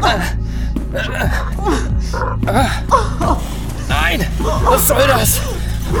Nein! 0.00 0.43
Nein! 3.88 4.26
Was 4.64 4.88
soll 4.88 5.06
das? 5.08 5.40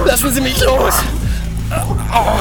Lassen 0.04 0.32
Sie 0.32 0.40
mich 0.40 0.64
los! 0.64 0.94
Oh. 2.12 2.38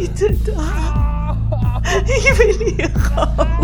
Was 0.00 0.08
geschieht 0.08 0.20
denn 0.20 0.54
da? 0.56 1.36
Ich 2.06 3.59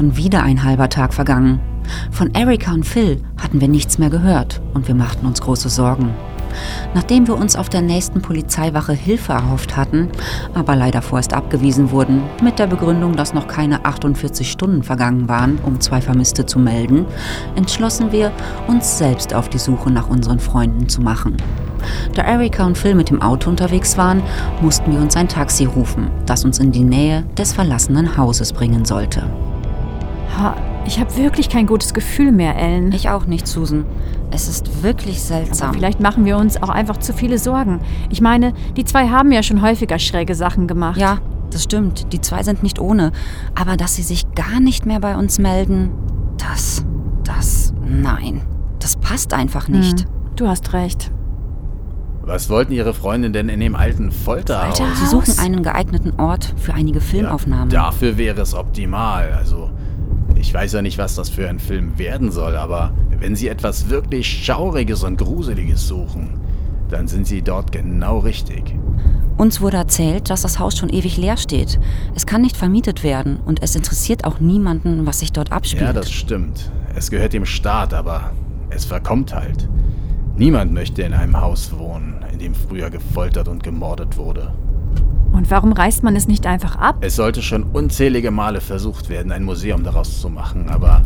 schon 0.00 0.16
wieder 0.16 0.42
ein 0.42 0.64
halber 0.64 0.88
Tag 0.88 1.12
vergangen. 1.12 1.60
Von 2.10 2.32
Erika 2.32 2.72
und 2.72 2.86
Phil 2.86 3.22
hatten 3.36 3.60
wir 3.60 3.68
nichts 3.68 3.98
mehr 3.98 4.08
gehört 4.08 4.62
und 4.72 4.88
wir 4.88 4.94
machten 4.94 5.26
uns 5.26 5.42
große 5.42 5.68
Sorgen. 5.68 6.14
Nachdem 6.94 7.28
wir 7.28 7.36
uns 7.36 7.54
auf 7.54 7.68
der 7.68 7.82
nächsten 7.82 8.22
Polizeiwache 8.22 8.94
Hilfe 8.94 9.34
erhofft 9.34 9.76
hatten, 9.76 10.08
aber 10.54 10.74
leider 10.74 11.02
vorerst 11.02 11.34
abgewiesen 11.34 11.90
wurden, 11.90 12.22
mit 12.42 12.58
der 12.58 12.66
Begründung, 12.66 13.14
dass 13.14 13.34
noch 13.34 13.46
keine 13.46 13.84
48 13.84 14.50
Stunden 14.50 14.82
vergangen 14.82 15.28
waren, 15.28 15.58
um 15.66 15.82
zwei 15.82 16.00
Vermisste 16.00 16.46
zu 16.46 16.58
melden, 16.58 17.04
entschlossen 17.54 18.10
wir, 18.10 18.32
uns 18.68 18.96
selbst 18.96 19.34
auf 19.34 19.50
die 19.50 19.58
Suche 19.58 19.90
nach 19.90 20.08
unseren 20.08 20.40
Freunden 20.40 20.88
zu 20.88 21.02
machen. 21.02 21.36
Da 22.14 22.22
Erika 22.22 22.64
und 22.64 22.78
Phil 22.78 22.94
mit 22.94 23.10
dem 23.10 23.20
Auto 23.20 23.50
unterwegs 23.50 23.98
waren, 23.98 24.22
mussten 24.62 24.92
wir 24.92 25.00
uns 25.00 25.14
ein 25.14 25.28
Taxi 25.28 25.66
rufen, 25.66 26.10
das 26.24 26.46
uns 26.46 26.58
in 26.58 26.72
die 26.72 26.84
Nähe 26.84 27.24
des 27.36 27.52
verlassenen 27.52 28.16
Hauses 28.16 28.54
bringen 28.54 28.86
sollte. 28.86 29.24
Ha, 30.38 30.56
ich 30.86 30.98
habe 30.98 31.16
wirklich 31.16 31.48
kein 31.48 31.66
gutes 31.66 31.94
Gefühl 31.94 32.32
mehr, 32.32 32.56
Ellen. 32.56 32.92
Ich 32.92 33.08
auch 33.08 33.26
nicht, 33.26 33.46
Susan. 33.46 33.84
Es 34.30 34.48
ist 34.48 34.82
wirklich 34.82 35.22
seltsam. 35.22 35.74
Vielleicht 35.74 36.00
machen 36.00 36.24
wir 36.24 36.36
uns 36.36 36.62
auch 36.62 36.68
einfach 36.68 36.98
zu 36.98 37.12
viele 37.12 37.38
Sorgen. 37.38 37.80
Ich 38.10 38.20
meine, 38.20 38.52
die 38.76 38.84
zwei 38.84 39.08
haben 39.08 39.32
ja 39.32 39.42
schon 39.42 39.62
häufiger 39.62 39.98
schräge 39.98 40.34
Sachen 40.34 40.66
gemacht. 40.66 40.98
Ja, 40.98 41.18
das 41.50 41.64
stimmt. 41.64 42.12
Die 42.12 42.20
zwei 42.20 42.42
sind 42.42 42.62
nicht 42.62 42.78
ohne. 42.78 43.12
Aber 43.54 43.76
dass 43.76 43.96
sie 43.96 44.02
sich 44.02 44.32
gar 44.34 44.60
nicht 44.60 44.86
mehr 44.86 45.00
bei 45.00 45.16
uns 45.16 45.38
melden, 45.38 45.90
das, 46.38 46.84
das, 47.24 47.74
nein. 47.84 48.42
Das 48.78 48.96
passt 48.96 49.34
einfach 49.34 49.68
nicht. 49.68 50.00
Hm, 50.00 50.06
du 50.36 50.48
hast 50.48 50.72
recht. 50.72 51.10
Was 52.22 52.48
wollten 52.48 52.72
Ihre 52.72 52.94
Freundin 52.94 53.32
denn 53.32 53.48
in 53.48 53.60
dem 53.60 53.74
alten 53.74 54.12
Folterhaus? 54.12 54.78
Folterhaus? 54.78 54.98
Sie 55.00 55.06
suchen 55.06 55.38
einen 55.38 55.62
geeigneten 55.62 56.18
Ort 56.20 56.54
für 56.56 56.74
einige 56.74 57.00
Filmaufnahmen. 57.00 57.70
Ja, 57.70 57.86
dafür 57.86 58.16
wäre 58.18 58.40
es 58.42 58.54
optimal. 58.54 59.32
Also, 59.32 59.69
ich 60.40 60.54
weiß 60.54 60.72
ja 60.72 60.82
nicht, 60.82 60.98
was 60.98 61.14
das 61.14 61.28
für 61.28 61.48
ein 61.48 61.58
Film 61.58 61.98
werden 61.98 62.32
soll, 62.32 62.56
aber 62.56 62.92
wenn 63.18 63.36
Sie 63.36 63.48
etwas 63.48 63.90
wirklich 63.90 64.26
Schauriges 64.26 65.04
und 65.04 65.18
Gruseliges 65.18 65.86
suchen, 65.86 66.40
dann 66.88 67.06
sind 67.06 67.26
Sie 67.26 67.42
dort 67.42 67.72
genau 67.72 68.18
richtig. 68.18 68.74
Uns 69.36 69.60
wurde 69.60 69.76
erzählt, 69.76 70.30
dass 70.30 70.42
das 70.42 70.58
Haus 70.58 70.76
schon 70.76 70.88
ewig 70.88 71.16
leer 71.16 71.36
steht. 71.36 71.78
Es 72.14 72.26
kann 72.26 72.40
nicht 72.40 72.56
vermietet 72.56 73.04
werden 73.04 73.38
und 73.44 73.62
es 73.62 73.76
interessiert 73.76 74.24
auch 74.24 74.40
niemanden, 74.40 75.06
was 75.06 75.20
sich 75.20 75.32
dort 75.32 75.52
abspielt. 75.52 75.82
Ja, 75.82 75.92
das 75.92 76.10
stimmt. 76.10 76.70
Es 76.94 77.10
gehört 77.10 77.32
dem 77.32 77.46
Staat, 77.46 77.94
aber 77.94 78.32
es 78.70 78.84
verkommt 78.84 79.34
halt. 79.34 79.68
Niemand 80.36 80.72
möchte 80.72 81.02
in 81.02 81.12
einem 81.12 81.38
Haus 81.38 81.70
wohnen, 81.76 82.24
in 82.32 82.38
dem 82.38 82.54
früher 82.54 82.88
gefoltert 82.88 83.46
und 83.48 83.62
gemordet 83.62 84.16
wurde. 84.16 84.54
Und 85.32 85.50
warum 85.50 85.72
reißt 85.72 86.02
man 86.02 86.16
es 86.16 86.26
nicht 86.28 86.46
einfach 86.46 86.76
ab? 86.76 86.96
Es 87.00 87.16
sollte 87.16 87.42
schon 87.42 87.62
unzählige 87.64 88.30
Male 88.30 88.60
versucht 88.60 89.08
werden, 89.08 89.32
ein 89.32 89.44
Museum 89.44 89.84
daraus 89.84 90.20
zu 90.20 90.28
machen, 90.28 90.68
aber 90.68 91.02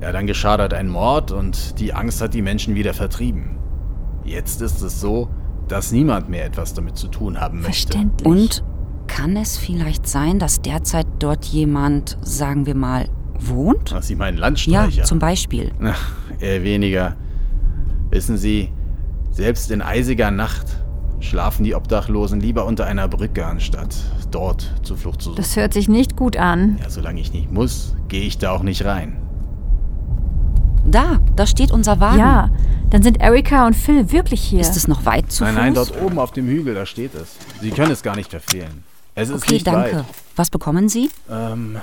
ja, 0.00 0.12
dann 0.12 0.26
geschah 0.26 0.56
dort 0.56 0.74
ein 0.74 0.88
Mord 0.88 1.30
und 1.30 1.78
die 1.78 1.92
Angst 1.92 2.20
hat 2.20 2.34
die 2.34 2.42
Menschen 2.42 2.74
wieder 2.74 2.94
vertrieben. 2.94 3.58
Jetzt 4.24 4.60
ist 4.62 4.80
es 4.82 5.00
so, 5.00 5.28
dass 5.68 5.92
niemand 5.92 6.28
mehr 6.28 6.44
etwas 6.46 6.74
damit 6.74 6.96
zu 6.96 7.08
tun 7.08 7.40
haben 7.40 7.60
möchte. 7.60 7.92
Verständlich. 7.92 8.26
Und 8.26 8.64
kann 9.06 9.36
es 9.36 9.56
vielleicht 9.58 10.06
sein, 10.08 10.38
dass 10.38 10.62
derzeit 10.62 11.06
dort 11.18 11.44
jemand, 11.44 12.18
sagen 12.22 12.66
wir 12.66 12.74
mal, 12.74 13.08
wohnt? 13.38 13.94
Ach, 13.96 14.02
Sie 14.02 14.14
meinen 14.16 14.36
Ja, 14.36 14.40
Landstreicher? 14.42 15.04
zum 15.04 15.18
Beispiel. 15.18 15.72
Ach, 15.82 16.12
eher 16.40 16.62
weniger. 16.64 17.16
Wissen 18.10 18.36
Sie, 18.38 18.70
selbst 19.30 19.70
in 19.70 19.82
eisiger 19.82 20.30
Nacht 20.30 20.83
schlafen 21.28 21.64
die 21.64 21.74
Obdachlosen 21.74 22.40
lieber 22.40 22.64
unter 22.66 22.86
einer 22.86 23.08
Brücke, 23.08 23.44
anstatt 23.46 23.94
dort 24.30 24.72
Zuflucht 24.82 25.20
zu 25.22 25.30
suchen. 25.30 25.36
Das 25.36 25.56
hört 25.56 25.72
sich 25.72 25.88
nicht 25.88 26.16
gut 26.16 26.36
an. 26.36 26.78
Ja, 26.82 26.90
solange 26.90 27.20
ich 27.20 27.32
nicht 27.32 27.50
muss, 27.50 27.94
gehe 28.08 28.22
ich 28.22 28.38
da 28.38 28.50
auch 28.52 28.62
nicht 28.62 28.84
rein. 28.84 29.16
Da, 30.86 31.18
da 31.34 31.46
steht 31.46 31.70
unser 31.72 31.98
Wagen. 32.00 32.18
Ja, 32.18 32.50
dann 32.90 33.02
sind 33.02 33.20
Erika 33.20 33.66
und 33.66 33.74
Phil 33.74 34.12
wirklich 34.12 34.42
hier. 34.42 34.60
Ist 34.60 34.76
es 34.76 34.86
noch 34.86 35.06
weit 35.06 35.32
zu 35.32 35.42
nein, 35.44 35.54
Fuß? 35.54 35.62
nein, 35.62 35.74
dort 35.74 36.00
oben 36.02 36.18
auf 36.18 36.32
dem 36.32 36.46
Hügel, 36.46 36.74
da 36.74 36.84
steht 36.86 37.14
es. 37.14 37.36
Sie 37.60 37.70
können 37.70 37.90
es 37.90 38.02
gar 38.02 38.16
nicht 38.16 38.30
verfehlen. 38.30 38.84
Es 39.14 39.28
ist 39.30 39.42
Okay, 39.44 39.54
nicht 39.54 39.66
danke. 39.66 39.98
weit. 39.98 40.04
Was 40.36 40.50
bekommen 40.50 40.88
Sie? 40.88 41.10
Ähm, 41.30 41.76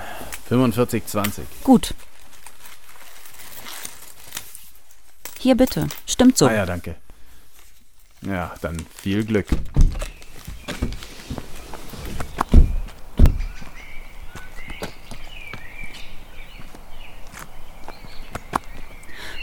45,20. 0.49 1.41
Gut. 1.63 1.93
Hier 5.39 5.55
bitte. 5.55 5.87
Stimmt 6.05 6.37
so. 6.37 6.45
Ah 6.47 6.53
ja, 6.53 6.65
danke. 6.65 6.95
Ja, 8.23 8.53
dann 8.61 8.77
viel 8.95 9.25
Glück. 9.25 9.47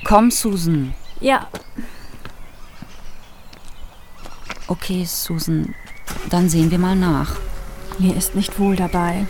Komm, 0.04 0.30
Susan. 0.30 0.94
Ja. 1.20 1.48
Okay, 4.68 5.04
Susan, 5.04 5.74
dann 6.30 6.48
sehen 6.48 6.70
wir 6.70 6.78
mal 6.78 6.96
nach. 6.96 7.36
Mir 7.98 8.16
ist 8.16 8.34
nicht 8.34 8.58
wohl 8.58 8.76
dabei. 8.76 9.26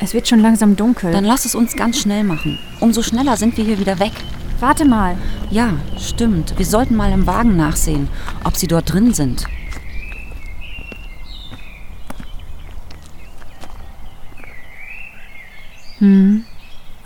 Es 0.00 0.14
wird 0.14 0.28
schon 0.28 0.40
langsam 0.40 0.76
dunkel. 0.76 1.12
Dann 1.12 1.24
lass 1.24 1.44
es 1.44 1.54
uns 1.54 1.74
ganz 1.74 2.00
schnell 2.00 2.24
machen. 2.24 2.58
Umso 2.80 3.02
schneller 3.02 3.36
sind 3.36 3.56
wir 3.56 3.64
hier 3.64 3.78
wieder 3.78 3.98
weg. 3.98 4.12
Warte 4.60 4.84
mal. 4.84 5.16
Ja, 5.50 5.74
stimmt. 5.98 6.58
Wir 6.58 6.66
sollten 6.66 6.96
mal 6.96 7.12
im 7.12 7.26
Wagen 7.26 7.56
nachsehen, 7.56 8.08
ob 8.44 8.56
sie 8.56 8.66
dort 8.66 8.92
drin 8.92 9.12
sind. 9.12 9.46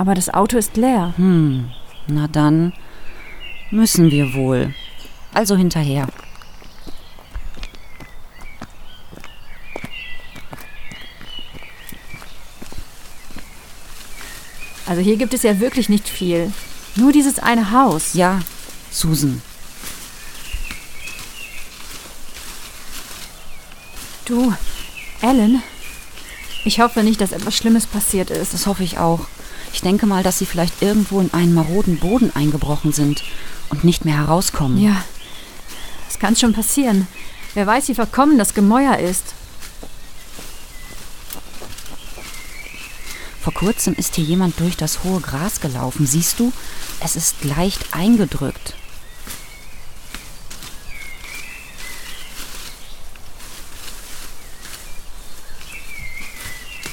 Aber 0.09 0.15
das 0.15 0.33
Auto 0.33 0.57
ist 0.57 0.77
leer. 0.77 1.13
Hm, 1.17 1.71
na 2.07 2.29
dann 2.29 2.73
müssen 3.71 4.11
wir 4.11 4.33
wohl. 4.33 4.73
Also 5.35 5.57
hinterher. 5.57 6.07
Also 14.87 15.03
hier 15.03 15.17
gibt 15.17 15.35
es 15.35 15.43
ja 15.43 15.61
wirklich 15.61 15.91
nicht 15.91 16.09
viel. 16.09 16.51
Nur 16.99 17.13
dieses 17.13 17.39
eine 17.39 17.71
Haus. 17.71 18.15
Ja, 18.15 18.41
Susan. 18.91 19.41
Du, 24.25 24.53
Ellen. 25.23 25.63
Ich 26.65 26.81
hoffe 26.81 27.05
nicht, 27.05 27.21
dass 27.21 27.31
etwas 27.31 27.57
Schlimmes 27.57 27.87
passiert 27.87 28.31
ist. 28.31 28.53
Das 28.53 28.67
hoffe 28.67 28.83
ich 28.83 28.99
auch. 28.99 29.29
Ich 29.73 29.81
denke 29.81 30.07
mal, 30.07 30.25
dass 30.25 30.41
sie 30.41 30.47
vielleicht 30.47 30.83
irgendwo 30.83 31.21
in 31.21 31.33
einen 31.33 31.55
maroden 31.55 31.99
Boden 31.99 32.33
eingebrochen 32.35 32.93
sind 32.93 33.23
und 33.71 33.85
nicht 33.85 34.05
mehr 34.05 34.17
herauskommen. 34.17 34.79
Ja, 34.79 35.05
das 36.09 36.19
kann 36.19 36.35
schon 36.35 36.53
passieren. 36.53 37.07
Wer 37.55 37.67
weiß, 37.67 37.87
wie 37.89 37.95
verkommen 37.95 38.39
das 38.39 38.55
Gemäuer 38.55 38.99
ist. 38.99 39.35
Vor 43.41 43.55
kurzem 43.55 43.95
ist 43.95 44.17
hier 44.17 44.25
jemand 44.25 44.61
durch 44.61 44.77
das 44.77 45.05
hohe 45.05 45.21
Gras 45.21 45.61
gelaufen. 45.61 46.07
Siehst 46.07 46.39
du? 46.41 46.53
Es 47.01 47.17
ist 47.17 47.45
leicht 47.45 47.95
eingedrückt. 47.95 48.75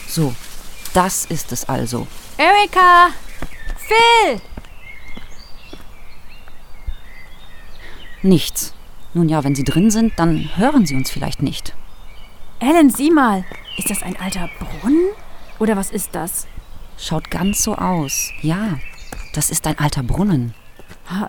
So, 0.07 0.33
das 0.93 1.25
ist 1.25 1.51
es 1.51 1.67
also. 1.67 2.07
Erika! 2.37 3.09
Phil! 3.77 4.41
Nichts. 8.21 8.73
Nun 9.13 9.27
ja, 9.27 9.43
wenn 9.43 9.55
sie 9.55 9.65
drin 9.65 9.91
sind, 9.91 10.13
dann 10.17 10.51
hören 10.55 10.85
sie 10.85 10.95
uns 10.95 11.11
vielleicht 11.11 11.41
nicht. 11.41 11.75
Ellen, 12.59 12.89
sieh 12.89 13.11
mal. 13.11 13.43
Ist 13.77 13.89
das 13.89 14.01
ein 14.03 14.17
alter 14.17 14.49
Brunnen? 14.59 15.09
Oder 15.59 15.77
was 15.77 15.91
ist 15.91 16.09
das? 16.13 16.47
Schaut 16.97 17.29
ganz 17.31 17.63
so 17.63 17.75
aus. 17.75 18.31
Ja, 18.41 18.79
das 19.33 19.49
ist 19.49 19.65
ein 19.67 19.77
alter 19.79 20.03
Brunnen. 20.03 20.53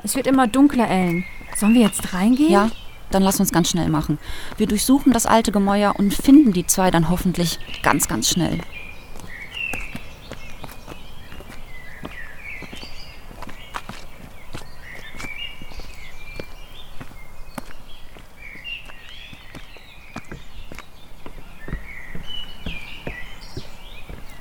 Es 0.03 0.17
wird 0.17 0.27
immer 0.27 0.47
dunkler, 0.47 0.89
Ellen. 0.89 1.25
Sollen 1.57 1.75
wir 1.75 1.83
jetzt 1.83 2.13
reingehen? 2.13 2.51
Ja, 2.51 2.71
dann 3.11 3.23
lass 3.23 3.41
uns 3.41 3.53
ganz 3.53 3.71
schnell 3.71 3.89
machen. 3.89 4.19
Wir 4.57 4.67
durchsuchen 4.67 5.13
das 5.13 5.27
alte 5.27 5.53
Gemäuer 5.53 5.95
und 5.97 6.15
finden 6.15 6.53
die 6.53 6.67
zwei 6.67 6.91
dann 6.91 7.09
hoffentlich 7.09 7.59
ganz, 7.83 8.09
ganz 8.09 8.29
schnell. 8.29 8.61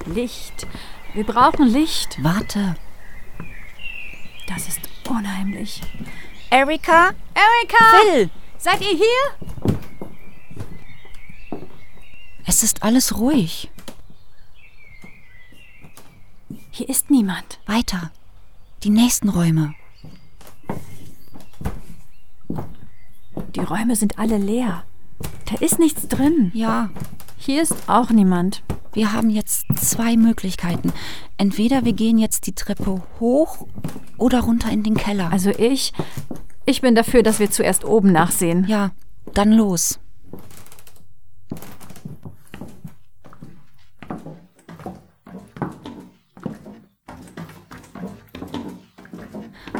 Licht. 0.06 0.68
Wir 1.14 1.24
brauchen 1.26 1.68
Licht. 1.68 2.22
Warte, 2.24 2.76
Das 4.48 4.68
ist 4.68 4.80
unheimlich. 5.10 5.82
Erika? 6.50 7.12
Erika! 7.34 7.86
Phil! 8.12 8.30
Seid 8.58 8.82
ihr 8.82 8.96
hier? 8.98 9.50
Es 12.46 12.62
ist 12.64 12.84
alles 12.84 13.18
ruhig. 13.18 13.70
Hier 16.72 16.90
ist 16.90 17.10
niemand. 17.10 17.60
Weiter. 17.66 18.12
Die 18.84 18.90
nächsten 18.92 19.30
Räume. 19.30 19.74
Die 23.56 23.62
Räume 23.62 23.96
sind 23.96 24.20
alle 24.20 24.38
leer. 24.38 24.84
Da 25.46 25.56
ist 25.64 25.80
nichts 25.80 26.08
drin. 26.08 26.52
Ja, 26.54 26.90
Hier 27.38 27.62
ist 27.62 27.76
auch 27.88 28.10
niemand. 28.10 28.62
Wir 28.96 29.12
haben 29.14 29.30
jetzt 29.30 29.66
zwei 29.76 30.16
Möglichkeiten. 30.18 30.92
Entweder 31.38 31.86
wir 31.86 31.94
gehen 31.94 32.18
jetzt 32.18 32.48
die 32.48 32.56
Treppe 32.56 33.02
hoch 33.20 33.68
oder 34.18 34.40
runter 34.42 34.72
in 34.72 34.84
den 34.84 34.96
Keller. 34.96 35.32
Also 35.32 35.52
ich. 35.52 35.94
Ich 36.66 36.82
bin 36.82 36.96
dafür, 36.96 37.22
dass 37.22 37.40
wir 37.40 37.52
zuerst 37.52 37.86
oben 37.86 38.12
nachsehen. 38.12 38.66
ja, 38.68 38.92
dann 39.34 39.52
los. 39.52 40.00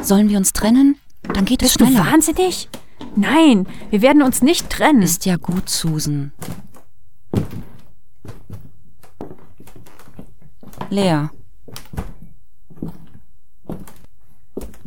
Sollen 0.02 0.28
wir 0.28 0.38
uns 0.38 0.52
trennen? 0.52 0.96
Dann 1.22 1.44
geht 1.44 1.62
es 1.62 1.72
Bist 1.72 1.80
du 1.80 1.86
schneller. 1.86 2.12
wahnsinnig? 2.12 2.68
Nein, 3.16 3.66
wir 3.90 4.02
werden 4.02 4.22
uns 4.22 4.42
nicht 4.42 4.70
trennen. 4.70 5.02
Ist 5.02 5.26
ja 5.26 5.36
gut, 5.36 5.68
Susan. 5.68 6.32
Leer. 10.96 11.30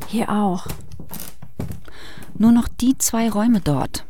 Hier 0.08 0.28
auch. 0.32 0.66
Nur 2.34 2.52
noch 2.52 2.68
die 2.68 2.98
zwei 2.98 3.30
Räume 3.30 3.62
dort. 3.62 4.08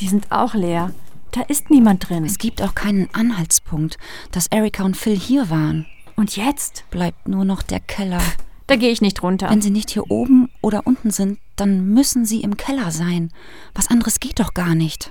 Die 0.00 0.08
sind 0.08 0.30
auch 0.30 0.52
leer. 0.52 0.92
Da 1.30 1.40
ist 1.40 1.70
niemand 1.70 2.06
drin. 2.10 2.26
Es 2.26 2.36
gibt 2.36 2.60
auch 2.60 2.74
keinen 2.74 3.08
Anhaltspunkt, 3.14 3.96
dass 4.30 4.48
Erika 4.48 4.84
und 4.84 4.98
Phil 4.98 5.18
hier 5.18 5.48
waren. 5.48 5.86
Und 6.16 6.36
jetzt? 6.36 6.84
Bleibt 6.90 7.28
nur 7.28 7.46
noch 7.46 7.62
der 7.62 7.80
Keller. 7.80 8.20
Da 8.66 8.76
gehe 8.76 8.90
ich 8.90 9.00
nicht 9.00 9.22
runter. 9.22 9.48
Wenn 9.48 9.62
sie 9.62 9.70
nicht 9.70 9.88
hier 9.88 10.10
oben 10.10 10.50
oder 10.60 10.86
unten 10.86 11.10
sind, 11.10 11.38
dann 11.56 11.86
müssen 11.94 12.26
sie 12.26 12.42
im 12.42 12.58
Keller 12.58 12.90
sein. 12.90 13.32
Was 13.74 13.88
anderes 13.88 14.20
geht 14.20 14.38
doch 14.38 14.52
gar 14.52 14.74
nicht. 14.74 15.10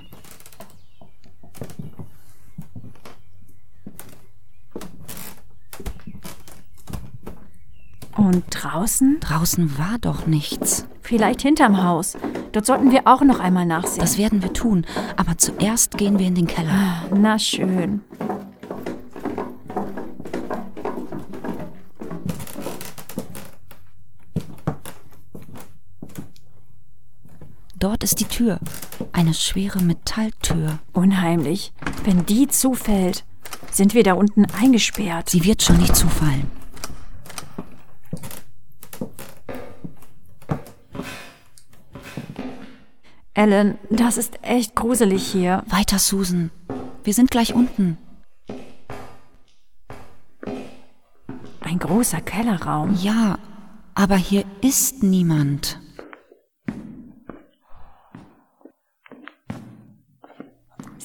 Und 8.15 8.45
draußen? 8.49 9.19
Draußen 9.19 9.77
war 9.77 9.97
doch 9.99 10.27
nichts. 10.27 10.85
Vielleicht 11.01 11.41
hinterm 11.41 11.83
Haus. 11.83 12.15
Dort 12.51 12.65
sollten 12.65 12.91
wir 12.91 13.01
auch 13.05 13.21
noch 13.21 13.39
einmal 13.39 13.65
nachsehen. 13.65 13.99
Das 13.99 14.17
werden 14.17 14.41
wir 14.41 14.53
tun. 14.53 14.85
Aber 15.17 15.37
zuerst 15.37 15.97
gehen 15.97 16.19
wir 16.19 16.27
in 16.27 16.35
den 16.35 16.47
Keller. 16.47 17.03
Na 17.13 17.37
schön. 17.39 18.01
Dort 27.75 28.03
ist 28.03 28.21
die 28.21 28.25
Tür. 28.25 28.59
Eine 29.13 29.35
schwere 29.35 29.79
Metalltür. 29.79 30.79
Unheimlich. 30.91 31.71
Wenn 32.03 32.25
die 32.25 32.47
zufällt, 32.47 33.23
sind 33.71 33.93
wir 33.93 34.03
da 34.03 34.13
unten 34.13 34.45
eingesperrt. 34.59 35.29
Sie 35.29 35.45
wird 35.45 35.61
schon 35.61 35.77
nicht 35.77 35.95
zufallen. 35.95 36.49
Ellen, 43.35 43.77
das 43.91 44.17
ist 44.17 44.39
echt 44.41 44.75
gruselig 44.75 45.25
hier. 45.25 45.63
Weiter, 45.67 45.99
Susan. 45.99 46.49
Wir 47.03 47.13
sind 47.13 47.29
gleich 47.29 47.53
unten. 47.53 47.97
Ein 51.61 51.79
großer 51.79 52.21
Kellerraum. 52.21 52.95
Ja, 53.01 53.37
aber 53.93 54.17
hier 54.17 54.43
ist 54.61 55.03
niemand. 55.03 55.82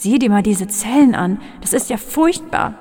Sieh 0.09 0.19
dir 0.19 0.31
mal 0.31 0.43
diese 0.43 0.67
Zellen 0.69 1.15
an. 1.15 1.39
Das 1.61 1.75
ist 1.75 1.91
ja 1.91 1.99
furchtbar. 1.99 2.73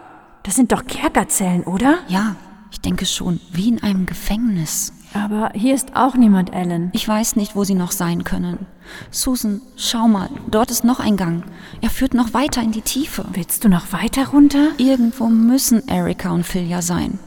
Das 0.44 0.56
sind 0.56 0.72
doch 0.72 0.88
Kerkerzellen, 0.88 1.63
oder? 1.63 1.98
Ja, 2.08 2.38
ich 2.72 2.80
denke 2.80 3.06
schon, 3.06 3.42
wie 3.52 3.68
in 3.68 3.84
einem 3.84 4.06
Gefängnis. 4.06 4.94
Aber 5.13 5.52
hier 5.54 5.76
ist 5.76 5.98
auch 5.98 6.16
niemand, 6.16 6.54
Ellen. 6.54 6.90
Ich 6.94 7.06
weiß 7.06 7.36
nicht, 7.36 7.54
wo 7.54 7.66
sie 7.66 7.74
noch 7.74 7.92
sein 7.92 8.24
können. 8.24 8.66
Susan, 9.12 9.60
schau 9.76 10.08
mal, 10.08 10.30
dort 10.50 10.72
ist 10.72 10.86
noch 10.86 11.02
ein 11.02 11.18
Gang. 11.18 11.44
Er 11.82 11.90
führt 11.90 12.13
noch 12.13 12.34
weiter 12.34 12.62
in 12.62 12.72
die 12.72 12.82
Tiefe. 12.82 13.26
Willst 13.34 13.66
du 13.66 13.68
noch 13.68 13.92
weiter 13.92 14.30
runter? 14.30 14.70
Irgendwo 14.78 15.28
müssen 15.28 15.86
Erika 15.90 16.30
und 16.30 16.46
Phil 16.46 16.66
ja 16.66 16.82
sein. 16.82 17.20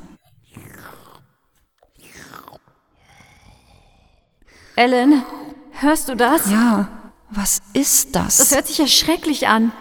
Ellen, 4.77 5.23
hörst 5.73 6.09
du 6.09 6.17
das? 6.17 6.51
Ja, 6.51 6.89
was 7.29 7.61
ist 7.75 8.17
das? 8.17 8.39
Das 8.39 8.55
hört 8.55 8.67
sich 8.67 8.79
ja 8.79 8.87
schrecklich 8.87 9.47
an. 9.47 9.73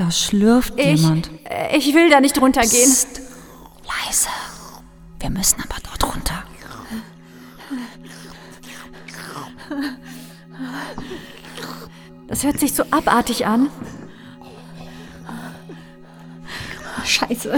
Da 0.00 0.10
schlürft 0.10 0.72
Ich, 0.78 1.02
jemand. 1.02 1.28
ich 1.76 1.92
will 1.92 2.08
da 2.08 2.20
nicht 2.20 2.40
runtergehen. 2.40 2.90
Psst, 2.90 3.20
leise. 3.84 4.28
Wir 5.18 5.28
müssen 5.28 5.60
aber 5.62 5.76
dort 5.82 6.14
runter. 6.14 6.42
Das 12.28 12.44
hört 12.44 12.60
sich 12.60 12.72
so 12.74 12.84
abartig 12.90 13.46
an. 13.46 13.68
Scheiße. 17.04 17.56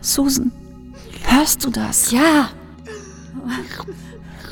Susan, 0.00 0.52
hörst 1.24 1.64
du 1.64 1.70
das? 1.70 2.10
Ja, 2.10 2.50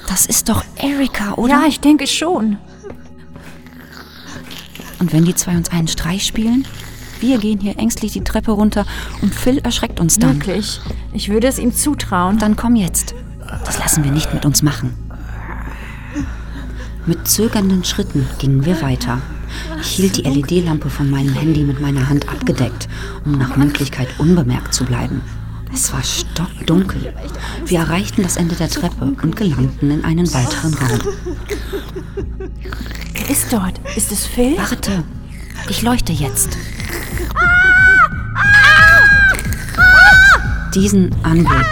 Das 0.08 0.26
ist 0.26 0.48
doch 0.48 0.64
Erika, 0.76 1.34
oder? 1.34 1.54
ja, 1.62 1.64
ich 1.66 1.80
denke 1.80 2.06
schon. 2.06 2.58
Und 5.02 5.12
wenn 5.12 5.24
die 5.24 5.34
zwei 5.34 5.56
uns 5.56 5.68
einen 5.72 5.88
Streich 5.88 6.24
spielen? 6.24 6.64
Wir 7.18 7.38
gehen 7.38 7.58
hier 7.58 7.76
ängstlich 7.76 8.12
die 8.12 8.22
Treppe 8.22 8.52
runter 8.52 8.86
und 9.20 9.34
Phil 9.34 9.58
erschreckt 9.58 9.98
uns 9.98 10.20
dann. 10.20 10.36
Wirklich. 10.36 10.80
Ich 11.12 11.28
würde 11.28 11.48
es 11.48 11.58
ihm 11.58 11.74
zutrauen. 11.74 12.38
Dann 12.38 12.54
komm 12.54 12.76
jetzt. 12.76 13.12
Das 13.64 13.80
lassen 13.80 14.04
wir 14.04 14.12
nicht 14.12 14.32
mit 14.32 14.46
uns 14.46 14.62
machen. 14.62 14.94
Mit 17.04 17.26
zögernden 17.26 17.82
Schritten 17.82 18.28
gingen 18.38 18.64
wir 18.64 18.80
weiter. 18.80 19.18
Ich 19.80 19.88
hielt 19.88 20.18
die 20.18 20.22
LED-Lampe 20.22 20.88
von 20.88 21.10
meinem 21.10 21.34
Handy 21.34 21.64
mit 21.64 21.80
meiner 21.80 22.08
Hand 22.08 22.28
abgedeckt, 22.28 22.88
um 23.24 23.32
nach 23.32 23.56
Möglichkeit 23.56 24.08
unbemerkt 24.20 24.72
zu 24.72 24.84
bleiben. 24.84 25.20
Es 25.74 25.92
war 25.92 26.02
stockdunkel. 26.02 27.14
Wir 27.64 27.80
erreichten 27.80 28.22
das 28.22 28.36
Ende 28.36 28.54
der 28.54 28.68
Treppe 28.68 29.04
und 29.04 29.36
gelangten 29.36 29.90
in 29.90 30.04
einen 30.04 30.32
weiteren 30.32 30.74
Raum. 30.74 31.00
Wer 33.12 33.30
ist 33.30 33.52
dort? 33.52 33.80
Ist 33.96 34.12
es 34.12 34.26
Phil? 34.26 34.56
Warte, 34.58 35.02
ich 35.68 35.82
leuchte 35.82 36.12
jetzt. 36.12 36.56
Diesen 40.74 41.14
Anblick, 41.22 41.66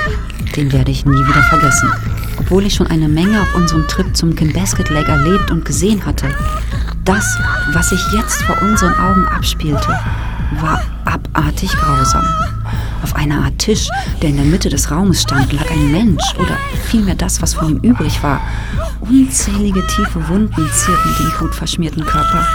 den 0.56 0.72
werde 0.72 0.90
ich 0.90 1.04
nie 1.04 1.26
wieder 1.26 1.42
vergessen. 1.44 1.90
Obwohl 2.38 2.66
ich 2.66 2.74
schon 2.74 2.86
eine 2.86 3.08
Menge 3.08 3.40
auf 3.40 3.54
unserem 3.54 3.86
Trip 3.88 4.16
zum 4.16 4.34
Kim 4.34 4.52
Basket 4.52 4.88
Lake 4.90 5.10
erlebt 5.10 5.50
und 5.50 5.64
gesehen 5.64 6.04
hatte, 6.04 6.34
das, 7.04 7.38
was 7.72 7.90
sich 7.90 8.00
jetzt 8.12 8.42
vor 8.42 8.60
unseren 8.62 8.94
Augen 8.94 9.26
abspielte, 9.28 9.98
war 10.60 10.82
abartig 11.04 11.70
grausam. 11.72 12.24
Auf 13.02 13.16
einer 13.16 13.44
Art 13.44 13.58
Tisch, 13.58 13.88
der 14.20 14.30
in 14.30 14.36
der 14.36 14.44
Mitte 14.44 14.68
des 14.68 14.90
Raumes 14.90 15.22
stand, 15.22 15.52
lag 15.52 15.70
ein 15.70 15.90
Mensch 15.90 16.34
oder 16.38 16.56
vielmehr 16.86 17.14
das, 17.14 17.40
was 17.40 17.54
von 17.54 17.70
ihm 17.70 17.90
übrig 17.90 18.22
war. 18.22 18.40
Unzählige 19.00 19.86
tiefe 19.86 20.28
Wunden 20.28 20.68
zierten 20.72 21.14
den 21.18 21.30
blutverschmierten 21.38 22.04
Körper. 22.04 22.46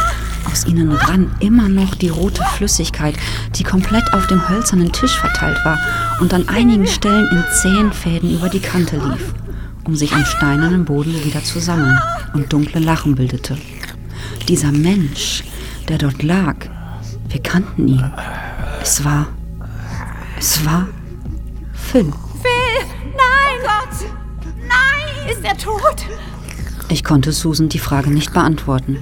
Aus 0.51 0.65
ihnen 0.67 0.91
rann 0.91 1.31
immer 1.39 1.67
noch 1.67 1.95
die 1.95 2.09
rote 2.09 2.43
Flüssigkeit, 2.55 3.15
die 3.55 3.63
komplett 3.63 4.13
auf 4.13 4.27
dem 4.27 4.47
hölzernen 4.47 4.91
Tisch 4.91 5.17
verteilt 5.17 5.57
war 5.65 5.79
und 6.21 6.33
an 6.33 6.47
einigen 6.47 6.85
Stellen 6.85 7.27
in 7.31 7.43
zähen 7.51 7.91
Fäden 7.91 8.31
über 8.31 8.49
die 8.49 8.59
Kante 8.59 8.97
lief, 8.97 9.33
um 9.85 9.95
sich 9.95 10.13
am 10.13 10.25
steinernen 10.25 10.85
Boden 10.85 11.13
wieder 11.25 11.43
zu 11.43 11.59
sammeln 11.59 11.99
und 12.33 12.53
dunkle 12.53 12.79
Lachen 12.79 13.15
bildete. 13.15 13.57
Dieser 14.47 14.71
Mensch, 14.71 15.43
der 15.89 15.97
dort 15.97 16.21
lag, 16.21 16.55
wir 17.29 17.41
kannten 17.41 17.87
ihn. 17.87 18.11
Es 18.81 19.03
war. 19.03 19.27
Es 20.37 20.65
war. 20.65 20.87
Phil. 21.73 22.11
Phil! 22.41 23.11
Nein! 23.15 23.59
Gott! 23.63 24.09
Nein! 24.59 25.31
Ist 25.31 25.43
er 25.43 25.57
tot? 25.57 26.05
Ich 26.89 27.03
konnte 27.03 27.31
Susan 27.31 27.69
die 27.69 27.79
Frage 27.79 28.11
nicht 28.11 28.33
beantworten. 28.33 28.99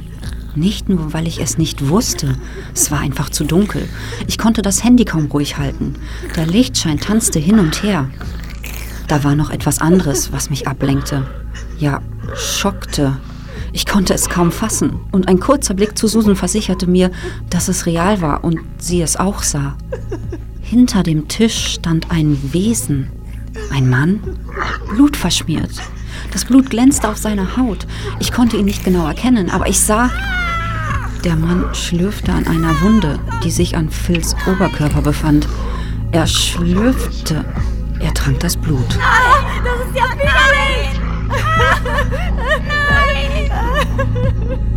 Nicht 0.55 0.87
nur, 0.87 1.13
weil 1.13 1.27
ich 1.27 1.41
es 1.41 1.57
nicht 1.57 1.89
wusste. 1.89 2.37
Es 2.73 2.91
war 2.91 2.99
einfach 2.99 3.29
zu 3.29 3.43
dunkel. 3.43 3.89
Ich 4.27 4.37
konnte 4.37 4.61
das 4.61 4.83
Handy 4.83 5.03
kaum 5.03 5.25
ruhig 5.25 5.57
halten. 5.57 5.95
Der 6.35 6.45
Lichtschein 6.45 6.99
tanzte 6.99 7.39
hin 7.39 7.59
und 7.59 7.81
her. 7.81 8.09
Da 9.07 9.23
war 9.23 9.35
noch 9.35 9.49
etwas 9.49 9.79
anderes, 9.79 10.31
was 10.31 10.49
mich 10.49 10.67
ablenkte. 10.67 11.25
Ja, 11.79 12.01
schockte. 12.35 13.17
Ich 13.73 13.87
konnte 13.87 14.13
es 14.13 14.29
kaum 14.29 14.51
fassen. 14.51 15.01
Und 15.11 15.27
ein 15.27 15.39
kurzer 15.39 15.73
Blick 15.73 15.97
zu 15.97 16.07
Susan 16.07 16.35
versicherte 16.35 16.85
mir, 16.85 17.11
dass 17.49 17.67
es 17.67 17.87
real 17.87 18.21
war 18.21 18.43
und 18.43 18.59
sie 18.77 19.01
es 19.01 19.17
auch 19.17 19.41
sah. 19.41 19.75
Hinter 20.73 21.03
dem 21.03 21.27
Tisch 21.27 21.75
stand 21.75 22.09
ein 22.09 22.51
Wesen. 22.51 23.11
Ein 23.71 23.87
Mann, 23.91 24.21
blutverschmiert. 24.89 25.69
Das 26.31 26.45
Blut 26.45 26.71
glänzte 26.71 27.09
auf 27.09 27.17
seiner 27.17 27.57
Haut. 27.57 27.85
Ich 28.19 28.31
konnte 28.31 28.57
ihn 28.57 28.65
nicht 28.65 28.83
genau 28.83 29.05
erkennen, 29.05 29.51
aber 29.51 29.69
ich 29.69 29.79
sah, 29.79 30.09
der 31.23 31.35
Mann 31.35 31.65
schlürfte 31.75 32.33
an 32.33 32.47
einer 32.47 32.81
Wunde, 32.81 33.19
die 33.43 33.51
sich 33.51 33.77
an 33.77 33.91
Phils 33.91 34.35
Oberkörper 34.47 35.03
befand. 35.03 35.47
Er 36.11 36.25
schlürfte. 36.25 37.45
Er 37.99 38.13
trank 38.15 38.39
das 38.39 38.57
Blut. 38.57 38.89
Das 38.89 39.87
ist 39.87 39.95
ja 39.95 40.05
widerlich! 40.17 40.99
Nein! 44.49 44.59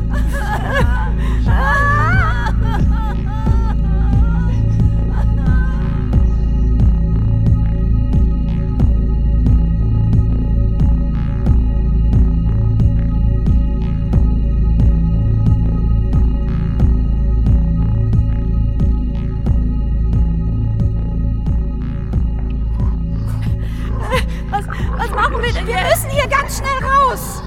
machen 25.55 25.67
wir 25.67 25.75
müssen 25.75 26.11
hier 26.11 26.27
ganz 26.29 26.59
schnell 26.59 26.85
raus! 26.85 27.43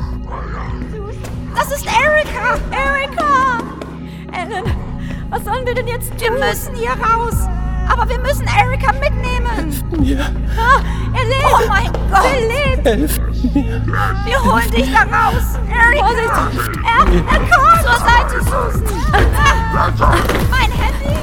Das 1.55 1.71
ist 1.71 1.85
Erika! 1.85 2.57
Erika! 2.71 3.59
Ellen, 4.31 4.63
was 5.29 5.43
sollen 5.43 5.65
wir 5.65 5.73
denn 5.73 5.87
jetzt 5.87 6.11
tun? 6.11 6.19
Wir 6.19 6.31
müssen 6.47 6.75
hier 6.75 6.91
raus! 6.91 7.35
Aber 7.89 8.07
wir 8.07 8.19
müssen 8.19 8.45
Erika 8.47 8.93
mitnehmen! 8.93 9.83
Mir 9.97 10.31
Ah, 10.57 10.79
er 11.13 11.25
lebt! 11.25 11.45
Oh 11.45 11.67
mein 11.67 11.91
Gott! 12.11 12.25
Er 12.25 12.47
lebt! 12.47 12.85
helft 12.85 13.21
mir. 13.55 13.81
Wir 14.25 14.43
holen 14.43 14.71
dich 14.71 14.91
da 14.93 15.01
raus! 15.01 15.57
Erika! 15.69 16.05
Vorsicht! 16.05 16.69
Er, 16.85 16.99
er 16.99 17.39
kommt! 17.39 17.81
Zur 17.81 17.97
Seite, 17.97 18.43
Susan! 18.43 19.25
Mein 20.51 20.71
Handy! 20.71 21.19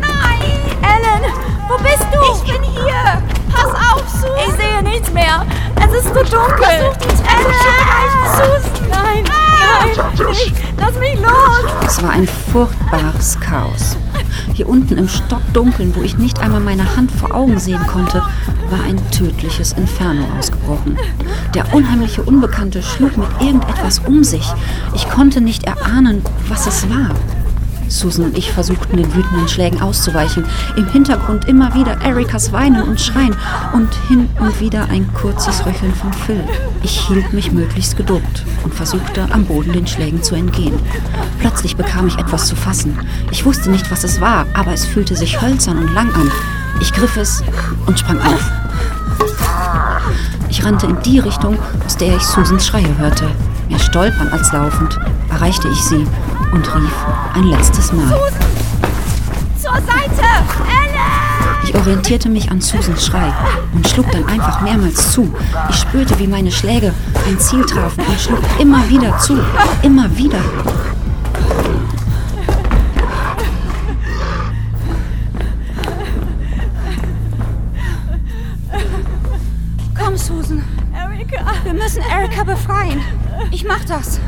Nein! 0.00 0.50
Ellen, 0.82 1.32
wo 1.68 1.76
bist 1.78 2.06
du? 2.12 2.18
Ich 2.34 2.52
bin 2.52 2.62
hier! 2.62 3.22
Susan! 4.06 4.30
Ich 4.46 4.52
sehe 4.54 4.82
nichts 4.82 5.12
mehr! 5.12 5.44
Es 5.76 5.92
ist 5.94 6.08
so 6.08 6.14
dunkel! 6.14 6.58
Versuch 6.58 6.96
die 6.96 7.22
Treppe 7.22 7.52
zu 7.58 7.68
erreichen! 7.68 8.22
Susan! 8.36 8.88
Nein! 8.90 9.24
Nein! 9.24 10.28
Nicht. 10.28 10.54
Lass 10.78 10.98
mich 10.98 11.20
los! 11.20 11.72
Es 11.86 12.02
war 12.02 12.10
ein 12.10 12.26
furchtbares 12.52 13.38
Chaos. 13.40 13.96
Hier 14.54 14.68
unten 14.68 14.98
im 14.98 15.08
Stockdunkeln, 15.08 15.94
wo 15.96 16.02
ich 16.02 16.18
nicht 16.18 16.40
einmal 16.40 16.60
meine 16.60 16.96
Hand 16.96 17.10
vor 17.10 17.34
Augen 17.34 17.58
sehen 17.58 17.86
konnte, 17.86 18.22
war 18.70 18.82
ein 18.86 19.00
tödliches 19.10 19.72
Inferno 19.72 20.24
ausgebrochen. 20.38 20.98
Der 21.54 21.72
unheimliche 21.74 22.22
Unbekannte 22.22 22.82
schlug 22.82 23.16
mit 23.16 23.28
irgendetwas 23.40 24.00
um 24.00 24.24
sich. 24.24 24.46
Ich 24.94 25.08
konnte 25.08 25.40
nicht 25.40 25.64
erahnen, 25.64 26.22
was 26.48 26.66
es 26.66 26.88
war. 26.90 27.10
Susan 27.92 28.26
und 28.26 28.38
ich 28.38 28.50
versuchten 28.50 28.96
den 28.96 29.14
wütenden 29.14 29.48
Schlägen 29.48 29.80
auszuweichen. 29.80 30.44
Im 30.76 30.86
Hintergrund 30.88 31.46
immer 31.46 31.74
wieder 31.74 32.00
Erikas 32.02 32.52
Weinen 32.52 32.82
und 32.82 33.00
Schreien 33.00 33.36
und 33.72 33.88
hin 34.08 34.28
und 34.40 34.60
wieder 34.60 34.88
ein 34.88 35.12
kurzes 35.14 35.64
Röcheln 35.66 35.94
von 35.94 36.12
Phil. 36.12 36.42
Ich 36.82 37.06
hielt 37.06 37.32
mich 37.32 37.52
möglichst 37.52 37.96
geduckt 37.96 38.44
und 38.64 38.74
versuchte 38.74 39.28
am 39.30 39.44
Boden 39.44 39.72
den 39.72 39.86
Schlägen 39.86 40.22
zu 40.22 40.34
entgehen. 40.34 40.78
Plötzlich 41.38 41.76
bekam 41.76 42.06
ich 42.06 42.18
etwas 42.18 42.46
zu 42.46 42.56
fassen. 42.56 42.98
Ich 43.30 43.44
wusste 43.44 43.70
nicht, 43.70 43.90
was 43.90 44.04
es 44.04 44.20
war, 44.20 44.46
aber 44.54 44.72
es 44.72 44.84
fühlte 44.84 45.14
sich 45.14 45.40
hölzern 45.40 45.78
und 45.78 45.92
lang 45.94 46.12
an. 46.14 46.30
Ich 46.80 46.92
griff 46.92 47.16
es 47.16 47.42
und 47.86 47.98
sprang 47.98 48.20
auf. 48.20 48.50
Ich 50.48 50.64
rannte 50.64 50.86
in 50.86 51.00
die 51.02 51.18
Richtung, 51.18 51.58
aus 51.86 51.96
der 51.96 52.16
ich 52.16 52.22
Susans 52.22 52.66
Schreie 52.66 52.98
hörte. 52.98 53.30
Mehr 53.68 53.78
stolpern 53.78 54.28
als 54.28 54.52
laufend 54.52 54.98
erreichte 55.30 55.68
ich 55.68 55.82
sie 55.82 56.06
und 56.52 56.74
rief 56.74 56.94
ein 57.34 57.44
letztes 57.44 57.92
Mal. 57.92 58.08
Zur 59.60 59.72
Seite! 59.72 60.22
Ellen! 60.68 61.62
Ich 61.64 61.74
orientierte 61.74 62.28
mich 62.28 62.50
an 62.50 62.60
Susans 62.60 63.06
Schrei 63.06 63.32
und 63.74 63.86
schlug 63.88 64.10
dann 64.12 64.26
einfach 64.26 64.60
mehrmals 64.60 65.12
zu. 65.12 65.32
Ich 65.70 65.76
spürte, 65.76 66.18
wie 66.18 66.26
meine 66.26 66.52
Schläge 66.52 66.92
ein 67.26 67.38
Ziel 67.38 67.64
trafen 67.64 68.04
und 68.06 68.20
schlug 68.20 68.40
immer 68.58 68.88
wieder 68.88 69.18
zu. 69.18 69.38
Immer 69.82 70.14
wieder. 70.16 70.40
Komm, 79.98 80.16
Susan. 80.16 80.62
Erika. 80.94 81.44
Wir 81.64 81.72
müssen 81.72 82.02
Erika 82.02 82.44
befreien. 82.44 83.00
Ich 83.50 83.64
mach 83.64 83.84
das. 83.84 84.20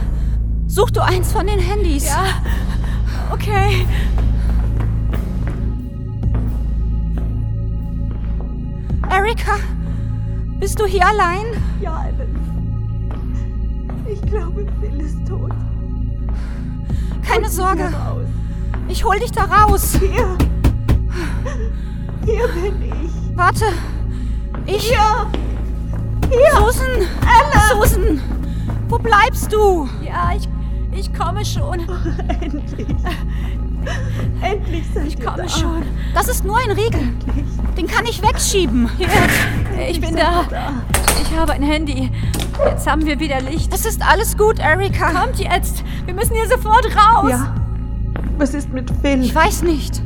Such 0.75 0.91
du 0.91 1.05
eins 1.05 1.31
von 1.31 1.47
den 1.47 1.61
Handys. 1.61 2.07
Ja. 2.07 2.25
Okay. 3.31 3.87
Erika, 9.09 9.53
bist 10.59 10.81
du 10.81 10.85
hier 10.85 11.07
allein? 11.07 11.45
Ja, 11.81 12.07
Ellen. 12.07 12.35
Ich 14.05 14.21
glaube, 14.23 14.67
Phil 14.81 15.01
ist 15.01 15.25
tot. 15.29 15.53
Keine 17.23 17.49
Sorge. 17.49 17.93
Ich 18.89 19.05
hol 19.05 19.21
dich 19.21 19.31
da 19.31 19.45
raus. 19.45 19.97
Hier. 20.01 20.37
Hier 22.25 22.49
bin 22.49 22.83
ich. 22.83 23.37
Warte. 23.37 23.67
Ich. 24.67 24.89
Hier. 24.89 25.31
Hier. 26.29 26.57
Susan. 26.59 26.91
Ellen. 26.91 27.81
Susan. 27.81 28.21
Wo 28.89 28.99
bleibst 28.99 29.53
du? 29.53 29.89
Ja, 30.03 30.33
ich, 30.37 30.49
ich 30.97 31.13
komme 31.13 31.45
schon. 31.45 31.81
Endlich. 32.41 32.87
Endlich 34.43 34.85
seid 34.95 35.07
Ich 35.07 35.21
komme 35.21 35.43
da. 35.43 35.49
schon. 35.49 35.83
Das 36.15 36.29
ist 36.29 36.45
nur 36.45 36.57
ein 36.59 36.71
Riegel. 36.71 37.09
Den 37.77 37.87
kann 37.87 38.07
ich 38.07 38.23
wegschieben. 38.23 38.89
Hier, 38.97 39.09
ich 39.89 40.01
bin 40.01 40.17
da. 40.17 40.45
Ich 41.23 41.37
habe 41.37 41.53
ein 41.53 41.63
Handy. 41.63 42.11
Jetzt 42.67 42.87
haben 42.87 43.05
wir 43.05 43.19
wieder 43.19 43.41
Licht. 43.41 43.73
Es 43.75 43.85
ist 43.85 44.01
alles 44.03 44.37
gut, 44.37 44.59
Erika. 44.59 45.11
Kommt 45.11 45.39
jetzt. 45.39 45.83
Wir 46.07 46.15
müssen 46.15 46.35
hier 46.35 46.49
sofort 46.49 46.87
raus. 46.97 47.31
Ja. 47.31 47.55
Was 48.39 48.55
ist 48.55 48.73
mit 48.73 48.91
Phil? 49.03 49.23
Ich 49.23 49.35
weiß 49.35 49.63
nicht. 49.63 50.01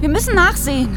Wir 0.00 0.08
müssen 0.08 0.34
nachsehen. 0.34 0.88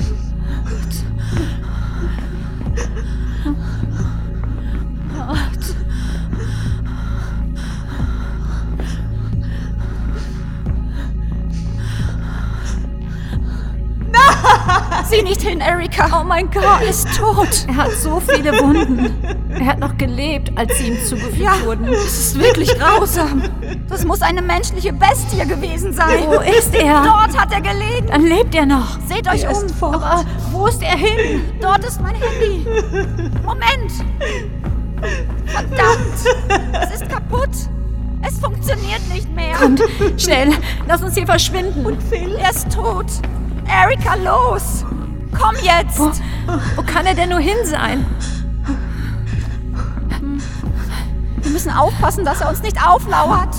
Sieh 15.09 15.21
nicht 15.23 15.41
hin, 15.41 15.61
Erika. 15.61 16.19
Oh 16.19 16.23
mein 16.23 16.49
Gott. 16.51 16.63
Er 16.81 16.89
ist 16.89 17.07
tot. 17.17 17.65
Er 17.67 17.75
hat 17.77 17.91
so 17.91 18.19
viele 18.19 18.51
Wunden. 18.59 19.15
Er 19.57 19.65
hat 19.67 19.79
noch 19.79 19.97
gelebt, 19.97 20.51
als 20.57 20.77
sie 20.77 20.87
ihm 20.89 20.97
zugeführt 21.03 21.37
Ja, 21.39 21.65
wurden. 21.65 21.85
das 21.87 22.03
ist 22.05 22.39
wirklich 22.39 22.77
grausam. 22.77 23.41
Das 23.89 24.03
muss 24.05 24.21
eine 24.21 24.41
menschliche 24.41 24.91
Bestie 24.93 25.37
gewesen 25.45 25.93
sein. 25.93 26.23
Wo 26.27 26.39
ist 26.41 26.73
er? 26.75 27.03
Dort 27.03 27.37
hat 27.39 27.51
er 27.53 27.61
gelegen. 27.61 28.07
Dann 28.11 28.25
lebt 28.25 28.53
er 28.53 28.65
noch. 28.65 28.99
Seht 29.07 29.27
euch 29.31 29.43
Er 29.43 29.55
um. 29.55 29.65
ist. 29.65 29.75
Aber 29.81 30.25
wo 30.51 30.67
ist 30.67 30.81
er 30.83 30.97
hin? 30.97 31.41
Dort 31.61 31.85
ist 31.85 32.01
mein 32.01 32.15
Handy. 32.15 32.65
Moment. 33.45 33.91
Verdammt. 35.45 36.81
Es 36.83 37.01
ist 37.01 37.09
kaputt. 37.09 37.49
Es 38.27 38.39
funktioniert 38.39 39.01
nicht 39.13 39.33
mehr. 39.33 39.55
Kommt, 39.55 39.81
schnell. 40.17 40.49
Lass 40.87 41.01
uns 41.01 41.13
hier 41.15 41.25
verschwinden. 41.25 41.85
Und 41.85 42.01
Phil? 42.03 42.35
Er 42.35 42.49
ist 42.49 42.69
tot. 42.73 43.05
Erika, 43.69 44.15
los. 44.15 44.83
Komm 45.31 45.55
jetzt. 45.61 45.99
Wo, 45.99 46.11
wo 46.75 46.83
kann 46.83 47.05
er 47.05 47.13
denn 47.15 47.29
nur 47.29 47.39
hin 47.39 47.57
sein? 47.65 48.05
Wir 51.41 51.51
müssen 51.51 51.71
aufpassen, 51.71 52.25
dass 52.25 52.41
er 52.41 52.49
uns 52.49 52.61
nicht 52.61 52.77
auflauert. 52.85 53.55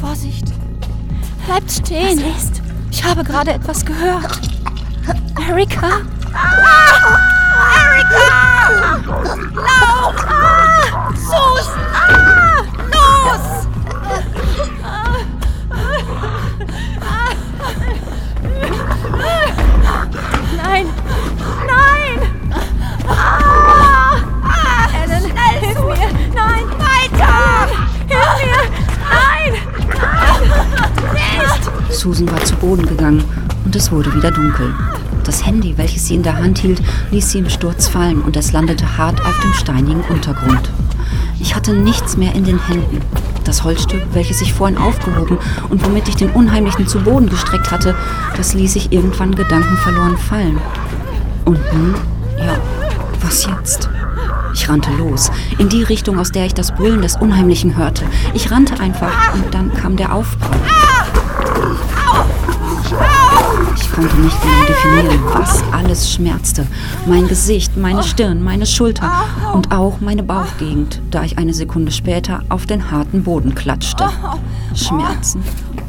Vorsicht. 0.00 0.52
Bleibt 1.46 1.70
stehen. 1.70 2.18
Was 2.18 2.42
ist? 2.42 2.62
Ich 2.90 3.04
habe 3.04 3.24
gerade 3.24 3.52
etwas 3.52 3.84
gehört. 3.84 4.40
Erika? 5.48 6.00
Ah! 6.32 7.18
Erika! 7.84 8.98
Lauf! 9.54 10.14
Ah! 10.28 11.10
Susan! 11.14 11.80
Ah! 11.92 12.43
Los! 13.24 13.66
Nein, 20.56 20.86
Nein! 21.66 22.18
Ah! 23.08 24.22
Ah! 24.44 24.88
Ellen, 25.02 25.22
Schnell, 25.22 25.60
hilf 25.60 25.76
Susan! 25.76 25.88
mir. 25.88 26.08
Nein, 26.34 26.66
Weiter! 26.78 27.68
hilf 28.08 28.32
mir. 28.44 28.60
Nein. 29.10 29.52
Nicht! 31.14 31.94
Susan 31.94 32.30
war 32.30 32.44
zu 32.44 32.54
Boden 32.56 32.86
gegangen 32.86 33.24
und 33.64 33.74
es 33.74 33.90
wurde 33.90 34.14
wieder 34.14 34.30
dunkel. 34.30 34.74
Das 35.24 35.46
Handy, 35.46 35.78
welches 35.78 36.06
sie 36.08 36.16
in 36.16 36.22
der 36.22 36.36
Hand 36.36 36.58
hielt, 36.58 36.82
ließ 37.10 37.30
sie 37.30 37.38
im 37.38 37.48
Sturz 37.48 37.88
fallen 37.88 38.20
und 38.20 38.36
es 38.36 38.52
landete 38.52 38.98
hart 38.98 39.18
auf 39.24 39.40
dem 39.40 39.54
steinigen 39.54 40.02
Untergrund. 40.10 40.68
Ich 41.40 41.54
hatte 41.54 41.72
nichts 41.72 42.16
mehr 42.16 42.34
in 42.34 42.44
den 42.44 42.58
Händen. 42.66 43.00
Das 43.44 43.64
Holzstück, 43.64 44.02
welches 44.12 44.40
ich 44.40 44.54
vorhin 44.54 44.78
aufgehoben 44.78 45.38
und 45.68 45.84
womit 45.84 46.08
ich 46.08 46.16
den 46.16 46.30
Unheimlichen 46.30 46.86
zu 46.86 47.00
Boden 47.00 47.28
gestreckt 47.28 47.70
hatte, 47.70 47.94
das 48.36 48.54
ließ 48.54 48.76
ich 48.76 48.92
irgendwann 48.92 49.34
gedankenverloren 49.34 50.16
fallen. 50.16 50.58
Und 51.44 51.58
nun, 51.72 51.94
ja, 52.38 52.56
was 53.20 53.46
jetzt? 53.46 53.90
Ich 54.54 54.68
rannte 54.68 54.90
los, 54.92 55.30
in 55.58 55.68
die 55.68 55.82
Richtung, 55.82 56.18
aus 56.18 56.30
der 56.30 56.46
ich 56.46 56.54
das 56.54 56.72
Brüllen 56.72 57.02
des 57.02 57.16
Unheimlichen 57.16 57.76
hörte. 57.76 58.04
Ich 58.34 58.50
rannte 58.50 58.80
einfach 58.80 59.34
und 59.34 59.52
dann 59.52 59.72
kam 59.74 59.96
der 59.96 60.14
Aufprall. 60.14 60.60
Ich 63.94 64.00
konnte 64.00 64.16
nicht 64.16 64.42
genau 64.42 64.64
definieren, 64.66 65.20
was 65.34 65.62
alles 65.70 66.12
schmerzte. 66.12 66.66
Mein 67.06 67.28
Gesicht, 67.28 67.76
meine 67.76 68.02
Stirn, 68.02 68.42
meine 68.42 68.66
Schulter 68.66 69.08
und 69.52 69.70
auch 69.70 70.00
meine 70.00 70.24
Bauchgegend, 70.24 71.00
da 71.12 71.22
ich 71.22 71.38
eine 71.38 71.54
Sekunde 71.54 71.92
später 71.92 72.42
auf 72.48 72.66
den 72.66 72.90
harten 72.90 73.22
Boden 73.22 73.54
klatschte. 73.54 74.10
Schmerzen. 74.74 75.44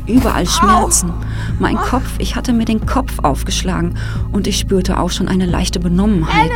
Überall 0.06 0.46
Schmerzen. 0.46 1.14
Mein 1.58 1.78
Kopf, 1.78 2.12
ich 2.20 2.36
hatte 2.36 2.54
mir 2.54 2.66
den 2.66 2.86
Kopf 2.86 3.18
aufgeschlagen 3.24 3.98
und 4.32 4.46
ich 4.46 4.60
spürte 4.60 5.00
auch 5.00 5.10
schon 5.10 5.28
eine 5.28 5.48
leichte 5.48 5.80
Benommenheit. 5.80 6.52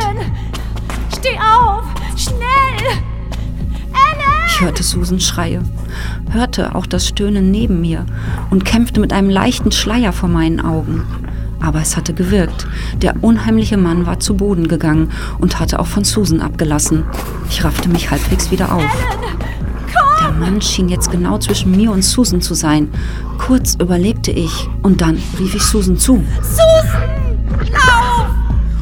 Steh 1.18 1.36
auf. 1.36 1.82
Schnell. 2.14 3.02
Ich 4.46 4.66
hörte 4.66 4.82
Susan 4.82 5.20
Schreie, 5.20 5.62
hörte 6.32 6.74
auch 6.74 6.84
das 6.84 7.08
Stöhnen 7.08 7.50
neben 7.50 7.80
mir 7.80 8.04
und 8.50 8.66
kämpfte 8.66 9.00
mit 9.00 9.10
einem 9.10 9.30
leichten 9.30 9.72
Schleier 9.72 10.12
vor 10.12 10.28
meinen 10.28 10.60
Augen. 10.60 11.02
Aber 11.60 11.80
es 11.80 11.96
hatte 11.96 12.14
gewirkt. 12.14 12.66
Der 13.02 13.22
unheimliche 13.22 13.76
Mann 13.76 14.06
war 14.06 14.18
zu 14.18 14.34
Boden 14.34 14.68
gegangen 14.68 15.10
und 15.38 15.60
hatte 15.60 15.78
auch 15.78 15.86
von 15.86 16.04
Susan 16.04 16.40
abgelassen. 16.40 17.04
Ich 17.48 17.62
raffte 17.64 17.88
mich 17.88 18.10
halbwegs 18.10 18.50
wieder 18.50 18.72
auf. 18.72 18.84
Der 20.20 20.32
Mann 20.32 20.60
schien 20.60 20.88
jetzt 20.88 21.10
genau 21.10 21.38
zwischen 21.38 21.70
mir 21.72 21.90
und 21.92 22.02
Susan 22.02 22.40
zu 22.40 22.54
sein. 22.54 22.90
Kurz 23.38 23.74
überlegte 23.74 24.30
ich 24.30 24.68
und 24.82 25.00
dann 25.00 25.20
rief 25.38 25.54
ich 25.54 25.62
Susan 25.62 25.96
zu. 25.96 26.24
Susan! 26.42 27.00
Lauf! 27.72 28.28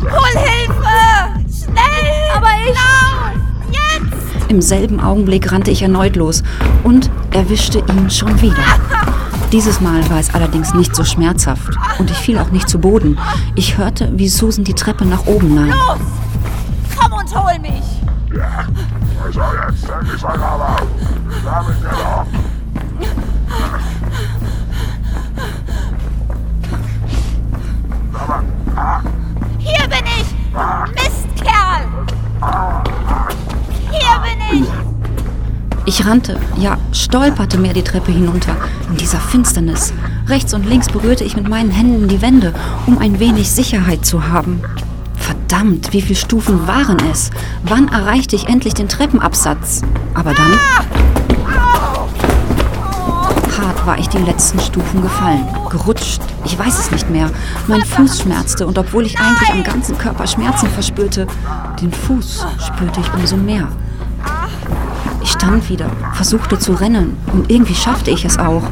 Hol 0.03 0.41
Hilfe! 0.41 1.64
Schnell! 1.64 2.37
Aber 2.37 2.49
ich... 2.64 2.74
Lauf! 2.74 3.33
Jetzt! 3.72 4.51
Im 4.51 4.61
selben 4.61 5.01
Augenblick 5.01 5.51
rannte 5.53 5.70
ich 5.70 5.83
erneut 5.83 6.16
los 6.16 6.43
und 6.85 7.11
erwischte 7.33 7.79
ihn 7.79 8.11
schon 8.11 8.41
wieder. 8.41 8.57
Dieses 9.53 9.80
Mal 9.80 10.09
war 10.11 10.18
es 10.18 10.34
allerdings 10.34 10.74
nicht 10.74 10.94
so 10.94 11.05
schmerzhaft 11.05 11.70
und 11.99 12.11
ich 12.11 12.18
fiel 12.18 12.38
auch 12.38 12.51
nicht 12.51 12.68
zu 12.68 12.78
Boden. 12.78 13.18
Ich 13.55 13.78
hörte, 13.78 14.11
wie 14.14 14.28
Susan 14.28 14.62
die 14.64 14.74
Treppe 14.74 15.07
nach 15.07 15.24
oben 15.26 15.55
nahm. 15.55 15.70
Los! 15.70 15.99
Komm 16.99 17.12
und 17.12 17.34
hol 17.34 17.59
mich! 17.61 17.82
Also 19.24 19.40
jetzt 19.40 19.88
endlich 19.88 20.22
mal 20.22 20.38
aber. 20.38 20.76
Damit 21.44 21.82
wir 21.82 21.90
doch. 21.90 21.96
Hier 21.96 22.07
Ich 35.89 36.05
rannte, 36.05 36.39
ja, 36.59 36.76
stolperte 36.93 37.57
mir 37.57 37.72
die 37.72 37.82
Treppe 37.82 38.12
hinunter, 38.12 38.55
in 38.91 38.99
dieser 38.99 39.18
Finsternis. 39.20 39.95
Rechts 40.26 40.53
und 40.53 40.66
links 40.66 40.89
berührte 40.89 41.24
ich 41.24 41.34
mit 41.34 41.49
meinen 41.49 41.70
Händen 41.70 42.09
die 42.09 42.20
Wände, 42.20 42.53
um 42.84 42.99
ein 42.99 43.18
wenig 43.20 43.51
Sicherheit 43.51 44.05
zu 44.05 44.28
haben. 44.28 44.61
Verdammt, 45.16 45.95
wie 45.95 46.03
viele 46.03 46.18
Stufen 46.18 46.66
waren 46.66 46.99
es? 47.11 47.30
Wann 47.62 47.89
erreichte 47.89 48.36
ich 48.36 48.49
endlich 48.49 48.74
den 48.74 48.91
Treppenabsatz? 48.91 49.80
Aber 50.12 50.34
dann, 50.34 50.59
war 53.86 53.99
ich 53.99 54.11
die 54.11 54.18
letzten 54.18 54.61
Stufen 54.61 55.01
gefallen. 55.01 55.49
Gerutscht. 55.70 56.20
Ich 56.45 56.59
weiß 56.59 56.78
es 56.78 56.91
nicht 56.91 57.09
mehr. 57.09 57.30
Mein 57.68 57.82
Fuß 57.82 58.20
schmerzte 58.20 58.66
und 58.66 58.76
obwohl 58.76 59.07
ich 59.07 59.18
eigentlich 59.18 59.49
am 59.49 59.64
ganzen 59.64 59.97
Körper 59.97 60.26
Schmerzen 60.26 60.68
verspürte, 60.68 61.26
den 61.80 61.91
Fuß 61.91 62.45
spürte 62.66 63.01
ich 63.01 63.14
umso 63.14 63.39
mehr. 63.39 63.66
Stand 65.39 65.70
wieder, 65.70 65.89
versuchte 66.14 66.59
zu 66.59 66.72
rennen 66.72 67.16
und 67.32 67.49
irgendwie 67.49 67.76
schaffte 67.76 68.11
ich 68.11 68.24
es 68.24 68.41
auch. 68.41 68.64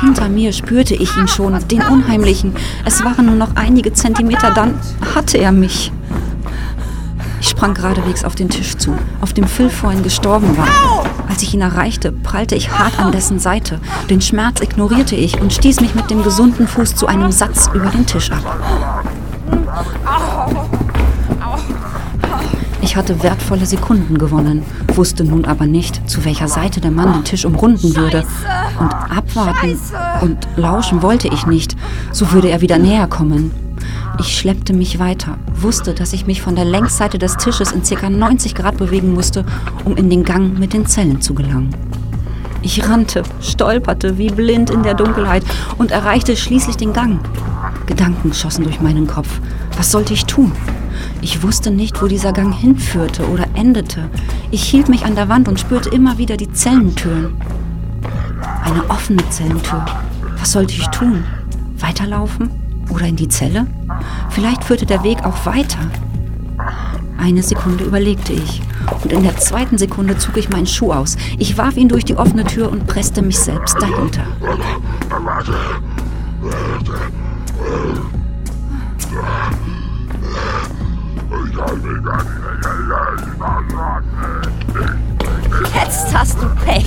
Hinter 0.00 0.30
mir 0.30 0.54
spürte 0.54 0.94
ich 0.94 1.14
ihn 1.14 1.28
schon, 1.28 1.52
den 1.68 1.82
Unheimlichen. 1.82 2.54
Es 2.86 3.04
waren 3.04 3.26
nur 3.26 3.34
noch 3.34 3.54
einige 3.54 3.92
Zentimeter, 3.92 4.50
dann 4.50 4.80
hatte 5.14 5.36
er 5.36 5.52
mich. 5.52 5.92
Ich 7.42 7.50
sprang 7.50 7.74
geradewegs 7.74 8.24
auf 8.24 8.34
den 8.34 8.48
Tisch 8.48 8.78
zu, 8.78 8.96
auf 9.20 9.34
dem 9.34 9.46
Phil 9.46 9.68
vorhin 9.68 10.02
gestorben 10.02 10.56
war. 10.56 10.68
Als 11.28 11.42
ich 11.42 11.52
ihn 11.52 11.60
erreichte, 11.60 12.12
prallte 12.12 12.54
ich 12.54 12.70
hart 12.70 12.98
an 12.98 13.12
dessen 13.12 13.38
Seite. 13.38 13.78
Den 14.08 14.22
Schmerz 14.22 14.62
ignorierte 14.62 15.16
ich 15.16 15.38
und 15.38 15.52
stieß 15.52 15.82
mich 15.82 15.94
mit 15.94 16.08
dem 16.08 16.22
gesunden 16.22 16.66
Fuß 16.66 16.94
zu 16.94 17.06
einem 17.08 17.30
Satz 17.30 17.68
über 17.74 17.90
den 17.90 18.06
Tisch 18.06 18.30
ab. 18.30 18.95
Ich 22.86 22.94
hatte 22.94 23.20
wertvolle 23.24 23.66
Sekunden 23.66 24.16
gewonnen, 24.16 24.62
wusste 24.94 25.24
nun 25.24 25.44
aber 25.44 25.66
nicht, 25.66 26.08
zu 26.08 26.24
welcher 26.24 26.46
Seite 26.46 26.80
der 26.80 26.92
Mann 26.92 27.14
den 27.14 27.24
Tisch 27.24 27.44
umrunden 27.44 27.96
würde. 27.96 28.22
Und 28.78 28.94
abwarten 28.94 29.76
und 30.20 30.46
lauschen 30.54 31.02
wollte 31.02 31.26
ich 31.26 31.48
nicht, 31.48 31.76
so 32.12 32.30
würde 32.30 32.48
er 32.48 32.60
wieder 32.60 32.78
näher 32.78 33.08
kommen. 33.08 33.50
Ich 34.20 34.38
schleppte 34.38 34.72
mich 34.72 35.00
weiter, 35.00 35.36
wusste, 35.52 35.94
dass 35.94 36.12
ich 36.12 36.28
mich 36.28 36.42
von 36.42 36.54
der 36.54 36.64
Längsseite 36.64 37.18
des 37.18 37.36
Tisches 37.36 37.72
in 37.72 37.82
ca. 37.82 38.08
90 38.08 38.54
Grad 38.54 38.76
bewegen 38.76 39.14
musste, 39.14 39.44
um 39.84 39.96
in 39.96 40.08
den 40.08 40.22
Gang 40.22 40.56
mit 40.56 40.72
den 40.72 40.86
Zellen 40.86 41.20
zu 41.20 41.34
gelangen. 41.34 41.74
Ich 42.62 42.88
rannte, 42.88 43.24
stolperte 43.40 44.16
wie 44.16 44.30
blind 44.30 44.70
in 44.70 44.84
der 44.84 44.94
Dunkelheit 44.94 45.42
und 45.76 45.90
erreichte 45.90 46.36
schließlich 46.36 46.76
den 46.76 46.92
Gang. 46.92 47.18
Gedanken 47.86 48.32
schossen 48.32 48.62
durch 48.62 48.80
meinen 48.80 49.08
Kopf. 49.08 49.40
Was 49.76 49.90
sollte 49.90 50.14
ich 50.14 50.24
tun? 50.24 50.52
Ich 51.22 51.42
wusste 51.42 51.70
nicht, 51.70 52.00
wo 52.02 52.06
dieser 52.06 52.32
Gang 52.32 52.54
hinführte 52.54 53.28
oder 53.28 53.46
endete. 53.54 54.08
Ich 54.50 54.62
hielt 54.62 54.88
mich 54.88 55.04
an 55.04 55.14
der 55.14 55.28
Wand 55.28 55.48
und 55.48 55.58
spürte 55.58 55.88
immer 55.90 56.18
wieder 56.18 56.36
die 56.36 56.52
Zellentüren. 56.52 57.34
Eine 58.62 58.88
offene 58.90 59.28
Zellentür. 59.30 59.84
Was 60.38 60.52
sollte 60.52 60.74
ich 60.74 60.86
tun? 60.88 61.24
Weiterlaufen? 61.78 62.50
Oder 62.90 63.06
in 63.06 63.16
die 63.16 63.28
Zelle? 63.28 63.66
Vielleicht 64.30 64.64
führte 64.64 64.86
der 64.86 65.02
Weg 65.02 65.24
auch 65.24 65.46
weiter. 65.46 65.78
Eine 67.18 67.42
Sekunde 67.42 67.84
überlegte 67.84 68.32
ich. 68.32 68.62
Und 69.02 69.12
in 69.12 69.22
der 69.22 69.36
zweiten 69.36 69.78
Sekunde 69.78 70.18
zog 70.18 70.36
ich 70.36 70.48
meinen 70.48 70.66
Schuh 70.66 70.92
aus. 70.92 71.16
Ich 71.38 71.58
warf 71.58 71.76
ihn 71.76 71.88
durch 71.88 72.04
die 72.04 72.16
offene 72.16 72.44
Tür 72.44 72.70
und 72.70 72.86
presste 72.86 73.22
mich 73.22 73.38
selbst 73.38 73.76
dahinter. 73.80 74.24
Jetzt 85.74 86.14
hast 86.16 86.40
du 86.40 86.46
Pech. 86.64 86.86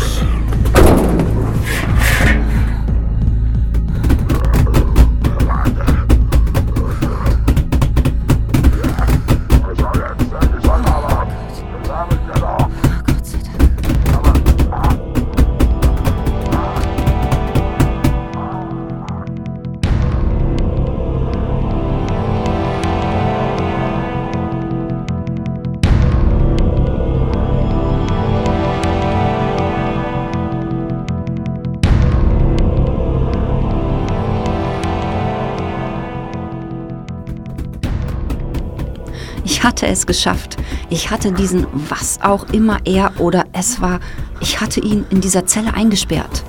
Ich 39.50 39.64
hatte 39.64 39.88
es 39.88 40.06
geschafft. 40.06 40.58
Ich 40.91 41.10
hatte 41.10 41.32
diesen, 41.32 41.66
was 41.74 42.22
auch 42.22 42.50
immer 42.50 42.78
er 42.86 43.20
oder 43.20 43.45
es 43.52 43.82
war, 43.82 44.00
ich 44.41 44.62
hatte 44.62 44.80
ihn 44.80 45.08
in 45.10 45.22
dieser 45.22 45.47
Zelle 45.47 45.74
eingesperrt. 45.74 46.43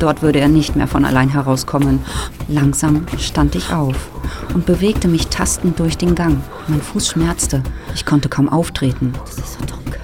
Dort 0.00 0.20
würde 0.20 0.40
er 0.40 0.48
nicht 0.48 0.74
mehr 0.74 0.88
von 0.88 1.04
allein 1.04 1.28
herauskommen. 1.28 2.00
Langsam 2.48 3.06
stand 3.20 3.54
ich 3.54 3.72
auf 3.72 4.10
und 4.52 4.66
bewegte 4.66 5.06
mich 5.06 5.28
tastend 5.28 5.78
durch 5.78 5.96
den 5.96 6.16
Gang. 6.16 6.42
Mein 6.66 6.82
Fuß 6.82 7.10
schmerzte. 7.10 7.62
Ich 7.94 8.04
konnte 8.04 8.28
kaum 8.28 8.48
auftreten. 8.48 9.12
Das 9.24 9.38
ist 9.38 9.52
so 9.52 9.66
dunkel. 9.66 10.00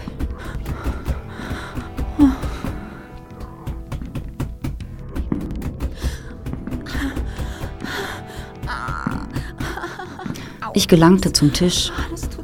Ich 10.75 10.87
gelangte 10.89 11.33
zum 11.33 11.53
Tisch 11.53 11.91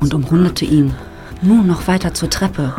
und 0.03 0.13
umrundete 0.13 0.65
ihn. 0.65 0.93
Nun 1.41 1.67
noch 1.67 1.87
weiter 1.87 2.13
zur 2.13 2.29
Treppe. 2.29 2.75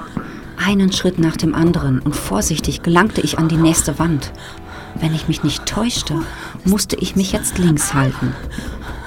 Einen 0.57 0.91
Schritt 0.91 1.19
nach 1.19 1.37
dem 1.37 1.55
anderen 1.55 1.99
und 1.99 2.15
vorsichtig 2.15 2.83
gelangte 2.83 3.21
ich 3.21 3.39
an 3.39 3.47
die 3.47 3.57
nächste 3.57 3.97
Wand. 3.97 4.31
Wenn 4.95 5.15
ich 5.15 5.27
mich 5.27 5.43
nicht 5.43 5.65
täuschte, 5.65 6.21
musste 6.65 6.95
ich 6.97 7.15
mich 7.15 7.31
jetzt 7.31 7.57
links 7.57 7.93
halten. 7.93 8.35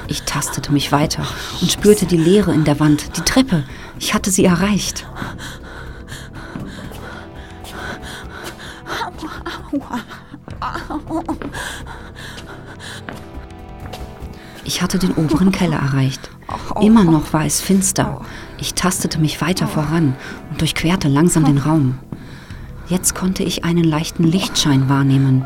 Ich 0.09 0.23
tastete 0.23 0.73
mich 0.73 0.93
weiter 0.93 1.27
und 1.61 1.71
spürte 1.71 2.07
die 2.07 2.17
Leere 2.17 2.53
in 2.53 2.65
der 2.65 2.81
Wand, 2.81 3.17
die 3.17 3.23
Treppe. 3.23 3.65
Ich 3.99 4.15
hatte 4.15 4.31
sie 4.31 4.45
erreicht. 4.45 5.07
Ich 14.65 14.83
hatte 14.83 14.99
den 14.99 15.13
oberen 15.13 15.53
Keller 15.53 15.79
erreicht. 15.79 16.26
Immer 16.81 17.05
noch 17.05 17.33
war 17.33 17.45
es 17.45 17.61
finster. 17.61 18.21
Ich 18.59 18.75
tastete 18.75 19.19
mich 19.19 19.41
weiter 19.41 19.67
voran 19.67 20.15
und 20.51 20.61
durchquerte 20.61 21.09
langsam 21.09 21.45
den 21.45 21.59
Raum. 21.59 21.99
Jetzt 22.89 23.15
konnte 23.15 23.43
ich 23.43 23.65
einen 23.65 23.85
leichten 23.85 24.25
Lichtschein 24.25 24.89
wahrnehmen. 24.89 25.45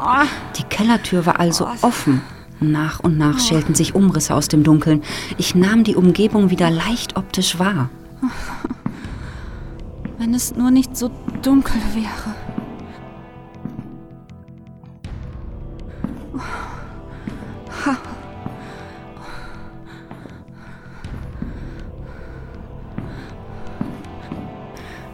Die 0.57 0.65
Kellertür 0.65 1.27
war 1.27 1.41
also 1.41 1.69
offen. 1.83 2.21
Nach 2.61 3.01
und 3.01 3.17
nach 3.17 3.39
schälten 3.39 3.75
sich 3.75 3.95
Umrisse 3.95 4.35
aus 4.35 4.49
dem 4.49 4.63
Dunkeln. 4.63 5.03
Ich 5.39 5.55
nahm 5.55 5.83
die 5.83 5.97
Umgebung 5.97 6.51
wieder 6.51 6.71
leicht 6.71 7.17
optisch 7.17 7.59
wahr. 7.59 7.89
Wenn 10.19 10.35
es 10.35 10.55
nur 10.55 10.71
nicht 10.71 10.95
so 10.97 11.11
dunkel 11.41 11.81
wäre. 11.95 12.35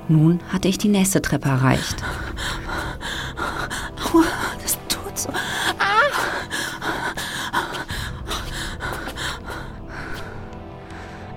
Nun 0.09 0.41
hatte 0.53 0.69
ich 0.69 0.79
die 0.79 0.89
nächste 0.89 1.21
Treppe 1.21 1.49
erreicht. 1.49 2.03
Aua, 4.13 4.25
das 4.63 4.79
tut 4.89 5.19
so. 5.19 5.31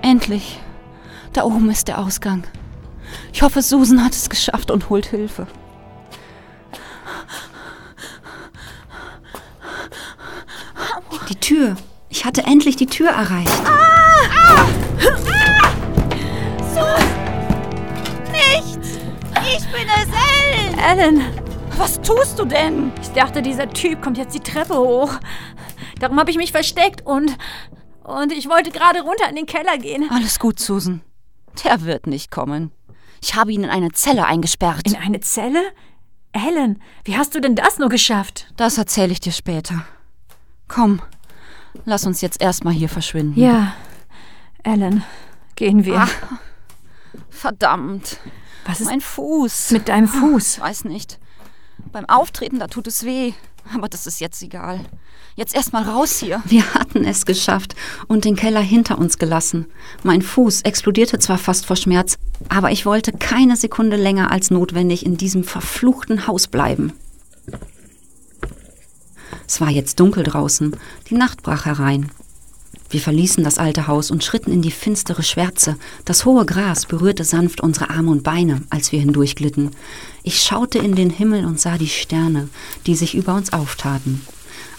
Endlich. 0.02 0.60
Da 1.32 1.44
oben 1.44 1.70
ist 1.70 1.88
der 1.88 1.98
Ausgang. 1.98 2.44
Ich 3.32 3.42
hoffe, 3.42 3.62
Susan 3.62 4.04
hat 4.04 4.12
es 4.12 4.28
geschafft 4.28 4.70
und 4.70 4.90
holt 4.90 5.06
Hilfe. 5.06 5.46
Die 11.28 11.36
Tür. 11.36 11.76
Ich 12.08 12.24
hatte 12.24 12.42
endlich 12.42 12.76
die 12.76 12.86
Tür 12.86 13.10
erreicht. 13.10 13.48
Ich 13.48 13.79
Ellen! 20.82 21.22
Was 21.76 22.00
tust 22.00 22.38
du 22.38 22.44
denn? 22.44 22.92
Ich 23.00 23.08
dachte, 23.10 23.42
dieser 23.42 23.68
Typ 23.70 24.02
kommt 24.02 24.18
jetzt 24.18 24.34
die 24.34 24.40
Treppe 24.40 24.76
hoch. 24.76 25.12
Darum 25.98 26.18
habe 26.18 26.30
ich 26.30 26.36
mich 26.36 26.52
versteckt 26.52 27.06
und. 27.06 27.36
Und 28.04 28.32
ich 28.32 28.48
wollte 28.48 28.70
gerade 28.70 29.02
runter 29.02 29.28
in 29.28 29.36
den 29.36 29.46
Keller 29.46 29.78
gehen. 29.78 30.08
Alles 30.10 30.38
gut, 30.38 30.58
Susan. 30.58 31.00
Der 31.64 31.82
wird 31.82 32.06
nicht 32.06 32.30
kommen. 32.30 32.72
Ich 33.22 33.34
habe 33.34 33.52
ihn 33.52 33.64
in 33.64 33.70
eine 33.70 33.92
Zelle 33.92 34.24
eingesperrt. 34.26 34.86
In 34.86 34.96
eine 34.96 35.20
Zelle? 35.20 35.62
Ellen, 36.32 36.80
wie 37.04 37.16
hast 37.16 37.34
du 37.34 37.40
denn 37.40 37.54
das 37.54 37.78
nur 37.78 37.88
geschafft? 37.88 38.46
Das 38.56 38.78
erzähle 38.78 39.12
ich 39.12 39.20
dir 39.20 39.32
später. 39.32 39.84
Komm, 40.68 41.02
lass 41.84 42.06
uns 42.06 42.20
jetzt 42.20 42.40
erstmal 42.40 42.72
hier 42.72 42.88
verschwinden. 42.88 43.38
Ja, 43.40 43.74
Ellen, 44.62 45.04
gehen 45.56 45.84
wir. 45.84 45.98
Ach, 45.98 46.12
verdammt. 47.28 48.18
Was 48.66 48.80
ist 48.80 48.86
Mein 48.86 49.00
Fuß. 49.00 49.70
mit 49.72 49.88
deinem 49.88 50.08
Fuß? 50.08 50.60
Weiß 50.60 50.84
nicht. 50.84 51.18
Beim 51.92 52.08
Auftreten, 52.08 52.58
da 52.58 52.66
tut 52.66 52.86
es 52.86 53.04
weh. 53.04 53.32
Aber 53.74 53.88
das 53.88 54.06
ist 54.06 54.20
jetzt 54.20 54.42
egal. 54.42 54.80
Jetzt 55.36 55.54
erstmal 55.54 55.84
raus 55.84 56.18
hier. 56.18 56.42
Wir 56.46 56.74
hatten 56.74 57.04
es 57.04 57.24
geschafft 57.24 57.74
und 58.08 58.24
den 58.24 58.36
Keller 58.36 58.60
hinter 58.60 58.98
uns 58.98 59.18
gelassen. 59.18 59.66
Mein 60.02 60.22
Fuß 60.22 60.62
explodierte 60.62 61.18
zwar 61.18 61.38
fast 61.38 61.66
vor 61.66 61.76
Schmerz, 61.76 62.18
aber 62.48 62.70
ich 62.72 62.84
wollte 62.84 63.12
keine 63.12 63.56
Sekunde 63.56 63.96
länger 63.96 64.30
als 64.30 64.50
notwendig 64.50 65.06
in 65.06 65.16
diesem 65.16 65.44
verfluchten 65.44 66.26
Haus 66.26 66.48
bleiben. 66.48 66.92
Es 69.46 69.60
war 69.60 69.70
jetzt 69.70 70.00
dunkel 70.00 70.24
draußen, 70.24 70.76
die 71.08 71.14
Nacht 71.14 71.42
brach 71.42 71.64
herein. 71.64 72.10
Wir 72.90 73.00
verließen 73.00 73.44
das 73.44 73.58
alte 73.58 73.86
Haus 73.86 74.10
und 74.10 74.24
schritten 74.24 74.50
in 74.50 74.62
die 74.62 74.72
finstere 74.72 75.22
Schwärze. 75.22 75.76
Das 76.04 76.24
hohe 76.24 76.44
Gras 76.44 76.86
berührte 76.86 77.22
sanft 77.22 77.60
unsere 77.60 77.88
Arme 77.90 78.10
und 78.10 78.24
Beine, 78.24 78.62
als 78.68 78.90
wir 78.90 78.98
hindurchglitten. 78.98 79.70
Ich 80.24 80.42
schaute 80.42 80.78
in 80.80 80.96
den 80.96 81.10
Himmel 81.10 81.44
und 81.44 81.60
sah 81.60 81.78
die 81.78 81.88
Sterne, 81.88 82.48
die 82.86 82.96
sich 82.96 83.14
über 83.14 83.34
uns 83.34 83.52
auftaten. 83.52 84.26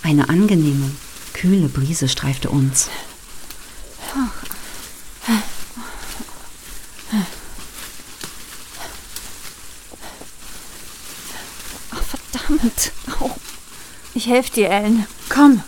Eine 0.03 0.27
angenehme, 0.27 0.91
kühle 1.31 1.69
Brise 1.69 2.09
streifte 2.09 2.49
uns. 2.49 2.89
Ach, 11.91 12.03
verdammt. 12.03 12.91
Au. 13.21 13.31
Ich 14.13 14.27
helfe 14.27 14.51
dir, 14.51 14.69
Ellen. 14.69 15.07
Komm. 15.29 15.63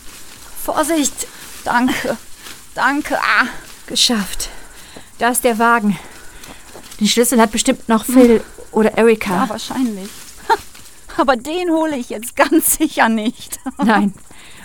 Vorsicht. 0.65 1.27
Danke. 1.63 2.17
Danke. 2.75 3.17
Ah. 3.19 3.47
Geschafft. 3.87 4.49
Da 5.19 5.29
ist 5.29 5.43
der 5.43 5.59
Wagen. 5.59 5.97
Den 6.99 7.07
Schlüssel 7.07 7.39
hat 7.39 7.51
bestimmt 7.51 7.87
noch 7.89 8.05
Phil 8.05 8.43
oder 8.71 8.97
Erika. 8.97 9.43
Ja, 9.43 9.49
wahrscheinlich. 9.49 10.09
Aber 11.17 11.35
den 11.35 11.69
hole 11.69 11.95
ich 11.95 12.09
jetzt 12.09 12.35
ganz 12.35 12.75
sicher 12.77 13.09
nicht. 13.09 13.59
Nein. 13.77 14.13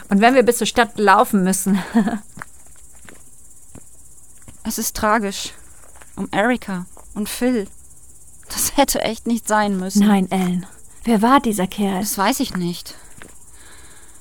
Und 0.08 0.20
wenn 0.20 0.34
wir 0.34 0.42
bis 0.42 0.58
zur 0.58 0.66
Stadt 0.66 0.98
laufen 0.98 1.42
müssen. 1.42 1.78
Es 4.64 4.76
ist 4.76 4.94
tragisch. 4.94 5.54
Um 6.14 6.28
Erika 6.30 6.84
und 7.14 7.30
Phil. 7.30 7.68
Das 8.50 8.76
hätte 8.76 9.00
echt 9.00 9.26
nicht 9.26 9.48
sein 9.48 9.78
müssen. 9.78 10.06
Nein, 10.06 10.30
Ellen. 10.30 10.66
Wer 11.04 11.22
war 11.22 11.40
dieser 11.40 11.66
Kerl? 11.66 12.00
Das 12.00 12.18
weiß 12.18 12.40
ich 12.40 12.54
nicht. 12.54 12.94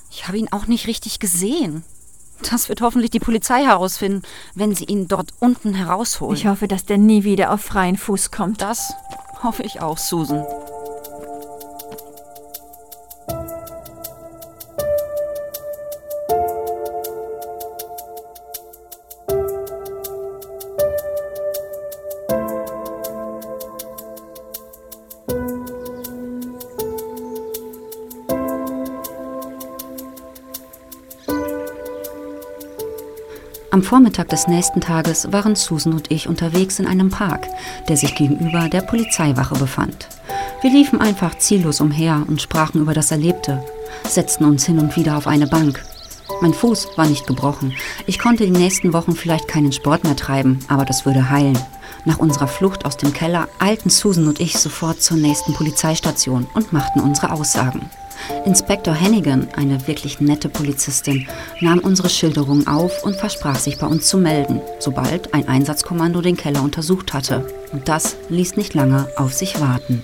Ich 0.09 0.25
habe 0.25 0.37
ihn 0.37 0.47
auch 0.53 0.67
nicht 0.67 0.87
richtig 0.87 1.19
gesehen. 1.19 1.83
Das 2.49 2.69
wird 2.69 2.81
hoffentlich 2.81 3.11
die 3.11 3.19
Polizei 3.19 3.63
herausfinden, 3.63 4.21
wenn 4.55 4.75
sie 4.75 4.85
ihn 4.85 5.07
dort 5.07 5.31
unten 5.39 5.73
herausholen. 5.73 6.35
Ich 6.35 6.47
hoffe, 6.47 6.67
dass 6.67 6.85
der 6.85 6.97
nie 6.97 7.23
wieder 7.23 7.51
auf 7.51 7.61
freien 7.61 7.97
Fuß 7.97 8.31
kommt. 8.31 8.61
das 8.61 8.93
hoffe 9.43 9.63
ich 9.63 9.81
auch, 9.81 9.97
Susan. 9.97 10.45
Am 33.77 33.83
Vormittag 33.83 34.29
des 34.29 34.47
nächsten 34.47 34.81
Tages 34.81 35.31
waren 35.31 35.55
Susan 35.55 35.93
und 35.93 36.09
ich 36.09 36.27
unterwegs 36.27 36.79
in 36.79 36.87
einem 36.87 37.11
Park, 37.11 37.45
der 37.87 37.95
sich 37.95 38.15
gegenüber 38.15 38.69
der 38.69 38.81
Polizeiwache 38.81 39.53
befand. 39.53 40.07
Wir 40.63 40.71
liefen 40.71 40.99
einfach 40.99 41.37
ziellos 41.37 41.79
umher 41.79 42.23
und 42.27 42.41
sprachen 42.41 42.81
über 42.81 42.95
das 42.95 43.11
Erlebte, 43.11 43.63
setzten 44.09 44.45
uns 44.45 44.65
hin 44.65 44.79
und 44.79 44.95
wieder 44.95 45.15
auf 45.15 45.27
eine 45.27 45.45
Bank. 45.45 45.85
Mein 46.41 46.55
Fuß 46.55 46.97
war 46.97 47.05
nicht 47.05 47.27
gebrochen. 47.27 47.71
Ich 48.07 48.17
konnte 48.17 48.45
die 48.45 48.49
nächsten 48.49 48.93
Wochen 48.93 49.15
vielleicht 49.15 49.47
keinen 49.47 49.71
Sport 49.71 50.05
mehr 50.05 50.15
treiben, 50.15 50.57
aber 50.69 50.83
das 50.83 51.05
würde 51.05 51.29
heilen. 51.29 51.59
Nach 52.03 52.17
unserer 52.17 52.47
Flucht 52.47 52.83
aus 52.83 52.97
dem 52.97 53.13
Keller 53.13 53.47
eilten 53.59 53.91
Susan 53.91 54.27
und 54.27 54.39
ich 54.39 54.57
sofort 54.57 55.03
zur 55.03 55.17
nächsten 55.17 55.53
Polizeistation 55.53 56.47
und 56.55 56.73
machten 56.73 56.99
unsere 56.99 57.31
Aussagen. 57.31 57.87
Inspektor 58.45 58.99
Hannigan, 58.99 59.47
eine 59.55 59.87
wirklich 59.87 60.19
nette 60.19 60.49
Polizistin, 60.49 61.27
nahm 61.61 61.79
unsere 61.79 62.09
Schilderungen 62.09 62.67
auf 62.67 63.03
und 63.03 63.15
versprach 63.15 63.57
sich 63.57 63.77
bei 63.77 63.87
uns 63.87 64.07
zu 64.07 64.17
melden, 64.17 64.61
sobald 64.79 65.33
ein 65.33 65.47
Einsatzkommando 65.47 66.21
den 66.21 66.37
Keller 66.37 66.61
untersucht 66.63 67.13
hatte. 67.13 67.47
Und 67.71 67.87
das 67.87 68.15
ließ 68.29 68.55
nicht 68.55 68.73
lange 68.73 69.09
auf 69.17 69.33
sich 69.33 69.59
warten. 69.59 70.03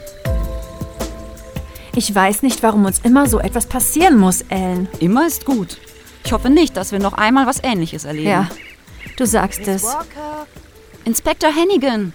Ich 1.95 2.13
weiß 2.13 2.41
nicht, 2.41 2.63
warum 2.63 2.85
uns 2.85 2.99
immer 2.99 3.27
so 3.27 3.39
etwas 3.39 3.67
passieren 3.67 4.17
muss, 4.17 4.41
Ellen. 4.49 4.87
Immer 4.99 5.27
ist 5.27 5.45
gut. 5.45 5.77
Ich 6.25 6.31
hoffe 6.31 6.49
nicht, 6.49 6.75
dass 6.75 6.91
wir 6.91 6.99
noch 6.99 7.13
einmal 7.13 7.45
was 7.45 7.63
Ähnliches 7.63 8.05
erleben. 8.05 8.29
Ja, 8.29 8.49
du 9.17 9.25
sagst 9.25 9.67
es. 9.67 9.85
Inspektor 11.05 11.53
Hannigan! 11.53 12.13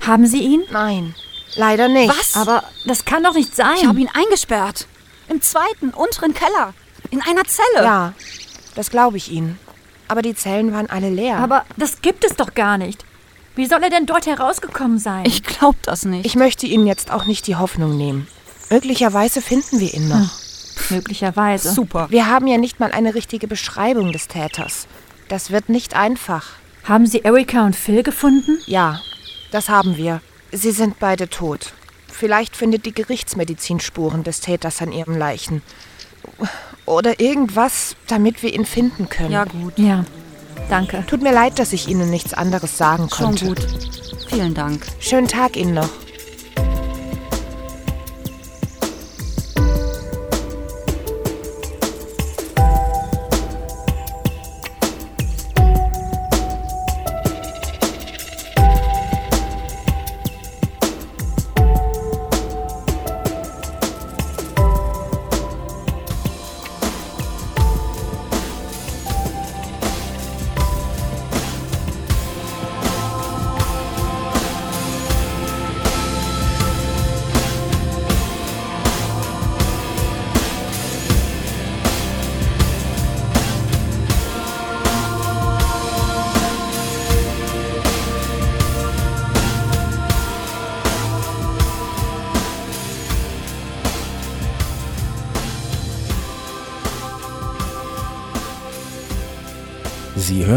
Haben 0.00 0.26
Sie 0.26 0.42
ihn? 0.42 0.62
Nein, 0.72 1.14
leider 1.56 1.88
nicht. 1.88 2.08
Was? 2.08 2.36
Aber 2.36 2.64
das 2.84 3.04
kann 3.04 3.22
doch 3.22 3.34
nicht 3.34 3.54
sein. 3.54 3.76
Ich 3.76 3.86
habe 3.86 4.00
ihn 4.00 4.10
eingesperrt. 4.12 4.86
Im 5.28 5.40
zweiten, 5.42 5.90
unteren 5.90 6.34
Keller. 6.34 6.74
In 7.10 7.22
einer 7.22 7.44
Zelle. 7.44 7.84
Ja, 7.84 8.12
das 8.74 8.90
glaube 8.90 9.16
ich 9.16 9.30
Ihnen. 9.30 9.58
Aber 10.08 10.22
die 10.22 10.34
Zellen 10.34 10.72
waren 10.72 10.88
alle 10.88 11.10
leer. 11.10 11.36
Aber 11.38 11.64
das 11.76 12.00
gibt 12.00 12.24
es 12.24 12.34
doch 12.36 12.54
gar 12.54 12.78
nicht. 12.78 13.04
Wie 13.56 13.66
soll 13.66 13.82
er 13.82 13.90
denn 13.90 14.06
dort 14.06 14.26
herausgekommen 14.26 14.98
sein? 14.98 15.24
Ich 15.26 15.42
glaube 15.42 15.78
das 15.82 16.04
nicht. 16.04 16.24
ich 16.24 16.36
möchte 16.36 16.66
Ihnen 16.66 16.86
jetzt 16.86 17.10
auch 17.10 17.26
nicht 17.26 17.46
die 17.46 17.56
Hoffnung 17.56 17.96
nehmen. 17.96 18.26
Möglicherweise 18.70 19.42
finden 19.42 19.80
wir 19.80 19.92
ihn 19.92 20.08
noch. 20.08 20.30
Möglicherweise. 20.90 21.72
Super. 21.72 22.06
Wir 22.10 22.26
haben 22.26 22.46
ja 22.46 22.56
nicht 22.58 22.80
mal 22.80 22.92
eine 22.92 23.14
richtige 23.14 23.48
Beschreibung 23.48 24.12
des 24.12 24.28
Täters. 24.28 24.86
Das 25.28 25.50
wird 25.50 25.68
nicht 25.68 25.94
einfach. 25.94 26.46
Haben 26.84 27.06
Sie 27.06 27.20
Erika 27.20 27.64
und 27.64 27.76
Phil 27.76 28.02
gefunden? 28.02 28.58
Ja, 28.66 29.00
das 29.50 29.68
haben 29.68 29.96
wir. 29.96 30.20
Sie 30.52 30.70
sind 30.72 30.98
beide 30.98 31.28
tot. 31.28 31.72
Vielleicht 32.10 32.56
findet 32.56 32.86
die 32.86 32.92
Gerichtsmedizin 32.92 33.80
Spuren 33.80 34.24
des 34.24 34.40
Täters 34.40 34.82
an 34.82 34.92
ihren 34.92 35.16
Leichen. 35.16 35.62
Oder 36.86 37.20
irgendwas, 37.20 37.96
damit 38.06 38.42
wir 38.42 38.52
ihn 38.52 38.64
finden 38.64 39.08
können. 39.08 39.32
Ja, 39.32 39.44
gut. 39.44 39.78
Ja, 39.78 40.04
danke. 40.68 41.04
Tut 41.06 41.22
mir 41.22 41.32
leid, 41.32 41.58
dass 41.58 41.72
ich 41.72 41.88
Ihnen 41.88 42.10
nichts 42.10 42.34
anderes 42.34 42.76
sagen 42.78 43.08
Schon 43.08 43.36
konnte. 43.36 43.46
gut. 43.46 43.66
Vielen 44.28 44.54
Dank. 44.54 44.86
Schönen 44.98 45.28
Tag 45.28 45.56
Ihnen 45.56 45.74
noch. 45.74 45.88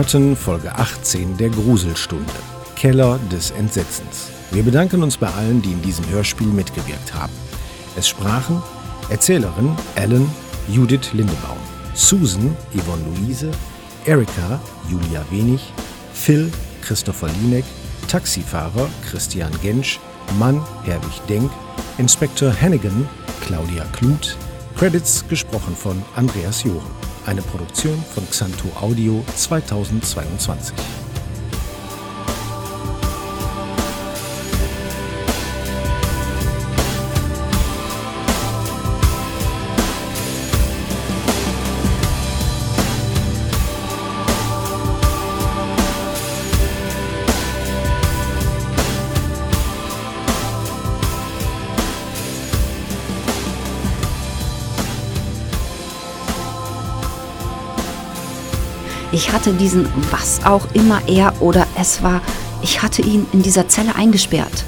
Hörten 0.01 0.35
Folge 0.35 0.73
18 0.73 1.37
der 1.37 1.49
Gruselstunde, 1.49 2.33
Keller 2.75 3.19
des 3.31 3.51
Entsetzens. 3.51 4.31
Wir 4.49 4.63
bedanken 4.63 5.03
uns 5.03 5.15
bei 5.15 5.27
allen, 5.27 5.61
die 5.61 5.73
in 5.73 5.81
diesem 5.83 6.09
Hörspiel 6.09 6.47
mitgewirkt 6.47 7.13
haben. 7.13 7.31
Es 7.95 8.07
sprachen 8.07 8.63
Erzählerin 9.09 9.77
Ellen 9.93 10.27
Judith 10.67 11.13
Lindebaum, 11.13 11.59
Susan 11.93 12.57
Yvonne 12.73 13.03
Luise, 13.15 13.51
Erika 14.05 14.59
Julia 14.89 15.23
Wenig, 15.29 15.61
Phil 16.13 16.51
Christopher 16.81 17.29
Lieneck, 17.39 17.65
Taxifahrer 18.07 18.89
Christian 19.07 19.51
Gensch, 19.61 19.99
Mann 20.39 20.65
Herwig 20.83 21.21
Denk, 21.29 21.51
Inspektor 21.99 22.51
Hannigan 22.59 23.07
Claudia 23.41 23.85
Kluth, 23.91 24.35
Credits 24.75 25.23
gesprochen 25.29 25.75
von 25.75 26.01
Andreas 26.15 26.63
Joren. 26.63 27.10
Eine 27.25 27.41
Produktion 27.43 28.03
von 28.13 28.27
Xanto 28.29 28.67
Audio 28.81 29.23
2022. 29.35 31.00
hatte 59.41 59.53
diesen, 59.53 59.89
was 60.11 60.45
auch 60.45 60.67
immer 60.75 61.01
er 61.07 61.33
oder 61.41 61.65
es 61.75 62.03
war, 62.03 62.21
ich 62.61 62.83
hatte 62.83 63.01
ihn 63.01 63.25
in 63.33 63.41
dieser 63.41 63.67
Zelle 63.67 63.95
eingesperrt. 63.95 64.65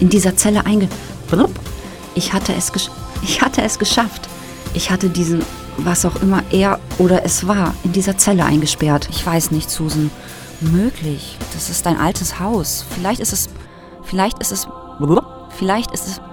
In 0.00 0.08
dieser 0.08 0.36
Zelle 0.36 0.66
einge... 0.66 0.88
Ich 2.16 2.32
hatte 2.32 2.52
es, 2.52 2.72
ich 3.22 3.42
hatte 3.42 3.62
es 3.62 3.78
geschafft. 3.78 4.28
Ich 4.72 4.90
hatte 4.90 5.08
diesen, 5.08 5.44
was 5.76 6.04
auch 6.04 6.16
immer 6.16 6.42
er 6.50 6.80
oder 6.98 7.24
es 7.24 7.46
war, 7.46 7.74
in 7.84 7.92
dieser 7.92 8.18
Zelle 8.18 8.44
eingesperrt. 8.44 9.08
Ich 9.12 9.24
weiß 9.24 9.52
nicht, 9.52 9.70
Susan. 9.70 10.10
Möglich. 10.60 11.38
Das 11.52 11.70
ist 11.70 11.86
ein 11.86 11.96
altes 11.96 12.40
Haus. 12.40 12.84
Vielleicht 12.92 13.20
ist 13.20 13.32
es. 13.32 13.48
Vielleicht 14.02 14.40
ist 14.40 14.50
es. 14.50 14.66
Vielleicht 15.56 15.92
ist 15.92 16.08
es. 16.08 16.20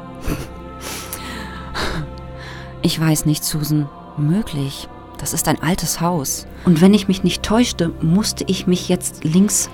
Ich 2.84 3.00
weiß 3.00 3.28
nicht, 3.28 3.44
Susan. 3.44 3.88
Möglich. 4.18 4.90
Das 5.22 5.34
ist 5.34 5.48
ein 5.48 5.62
altes 5.62 6.02
Haus. 6.02 6.48
Und 6.66 6.82
wenn 6.82 6.96
ich 6.96 7.08
mich 7.08 7.24
nicht 7.24 7.44
täuschte, 7.44 7.94
musste 8.02 8.44
ich 8.48 8.66
mich 8.68 8.90
jetzt 8.90 9.24
links 9.24 9.70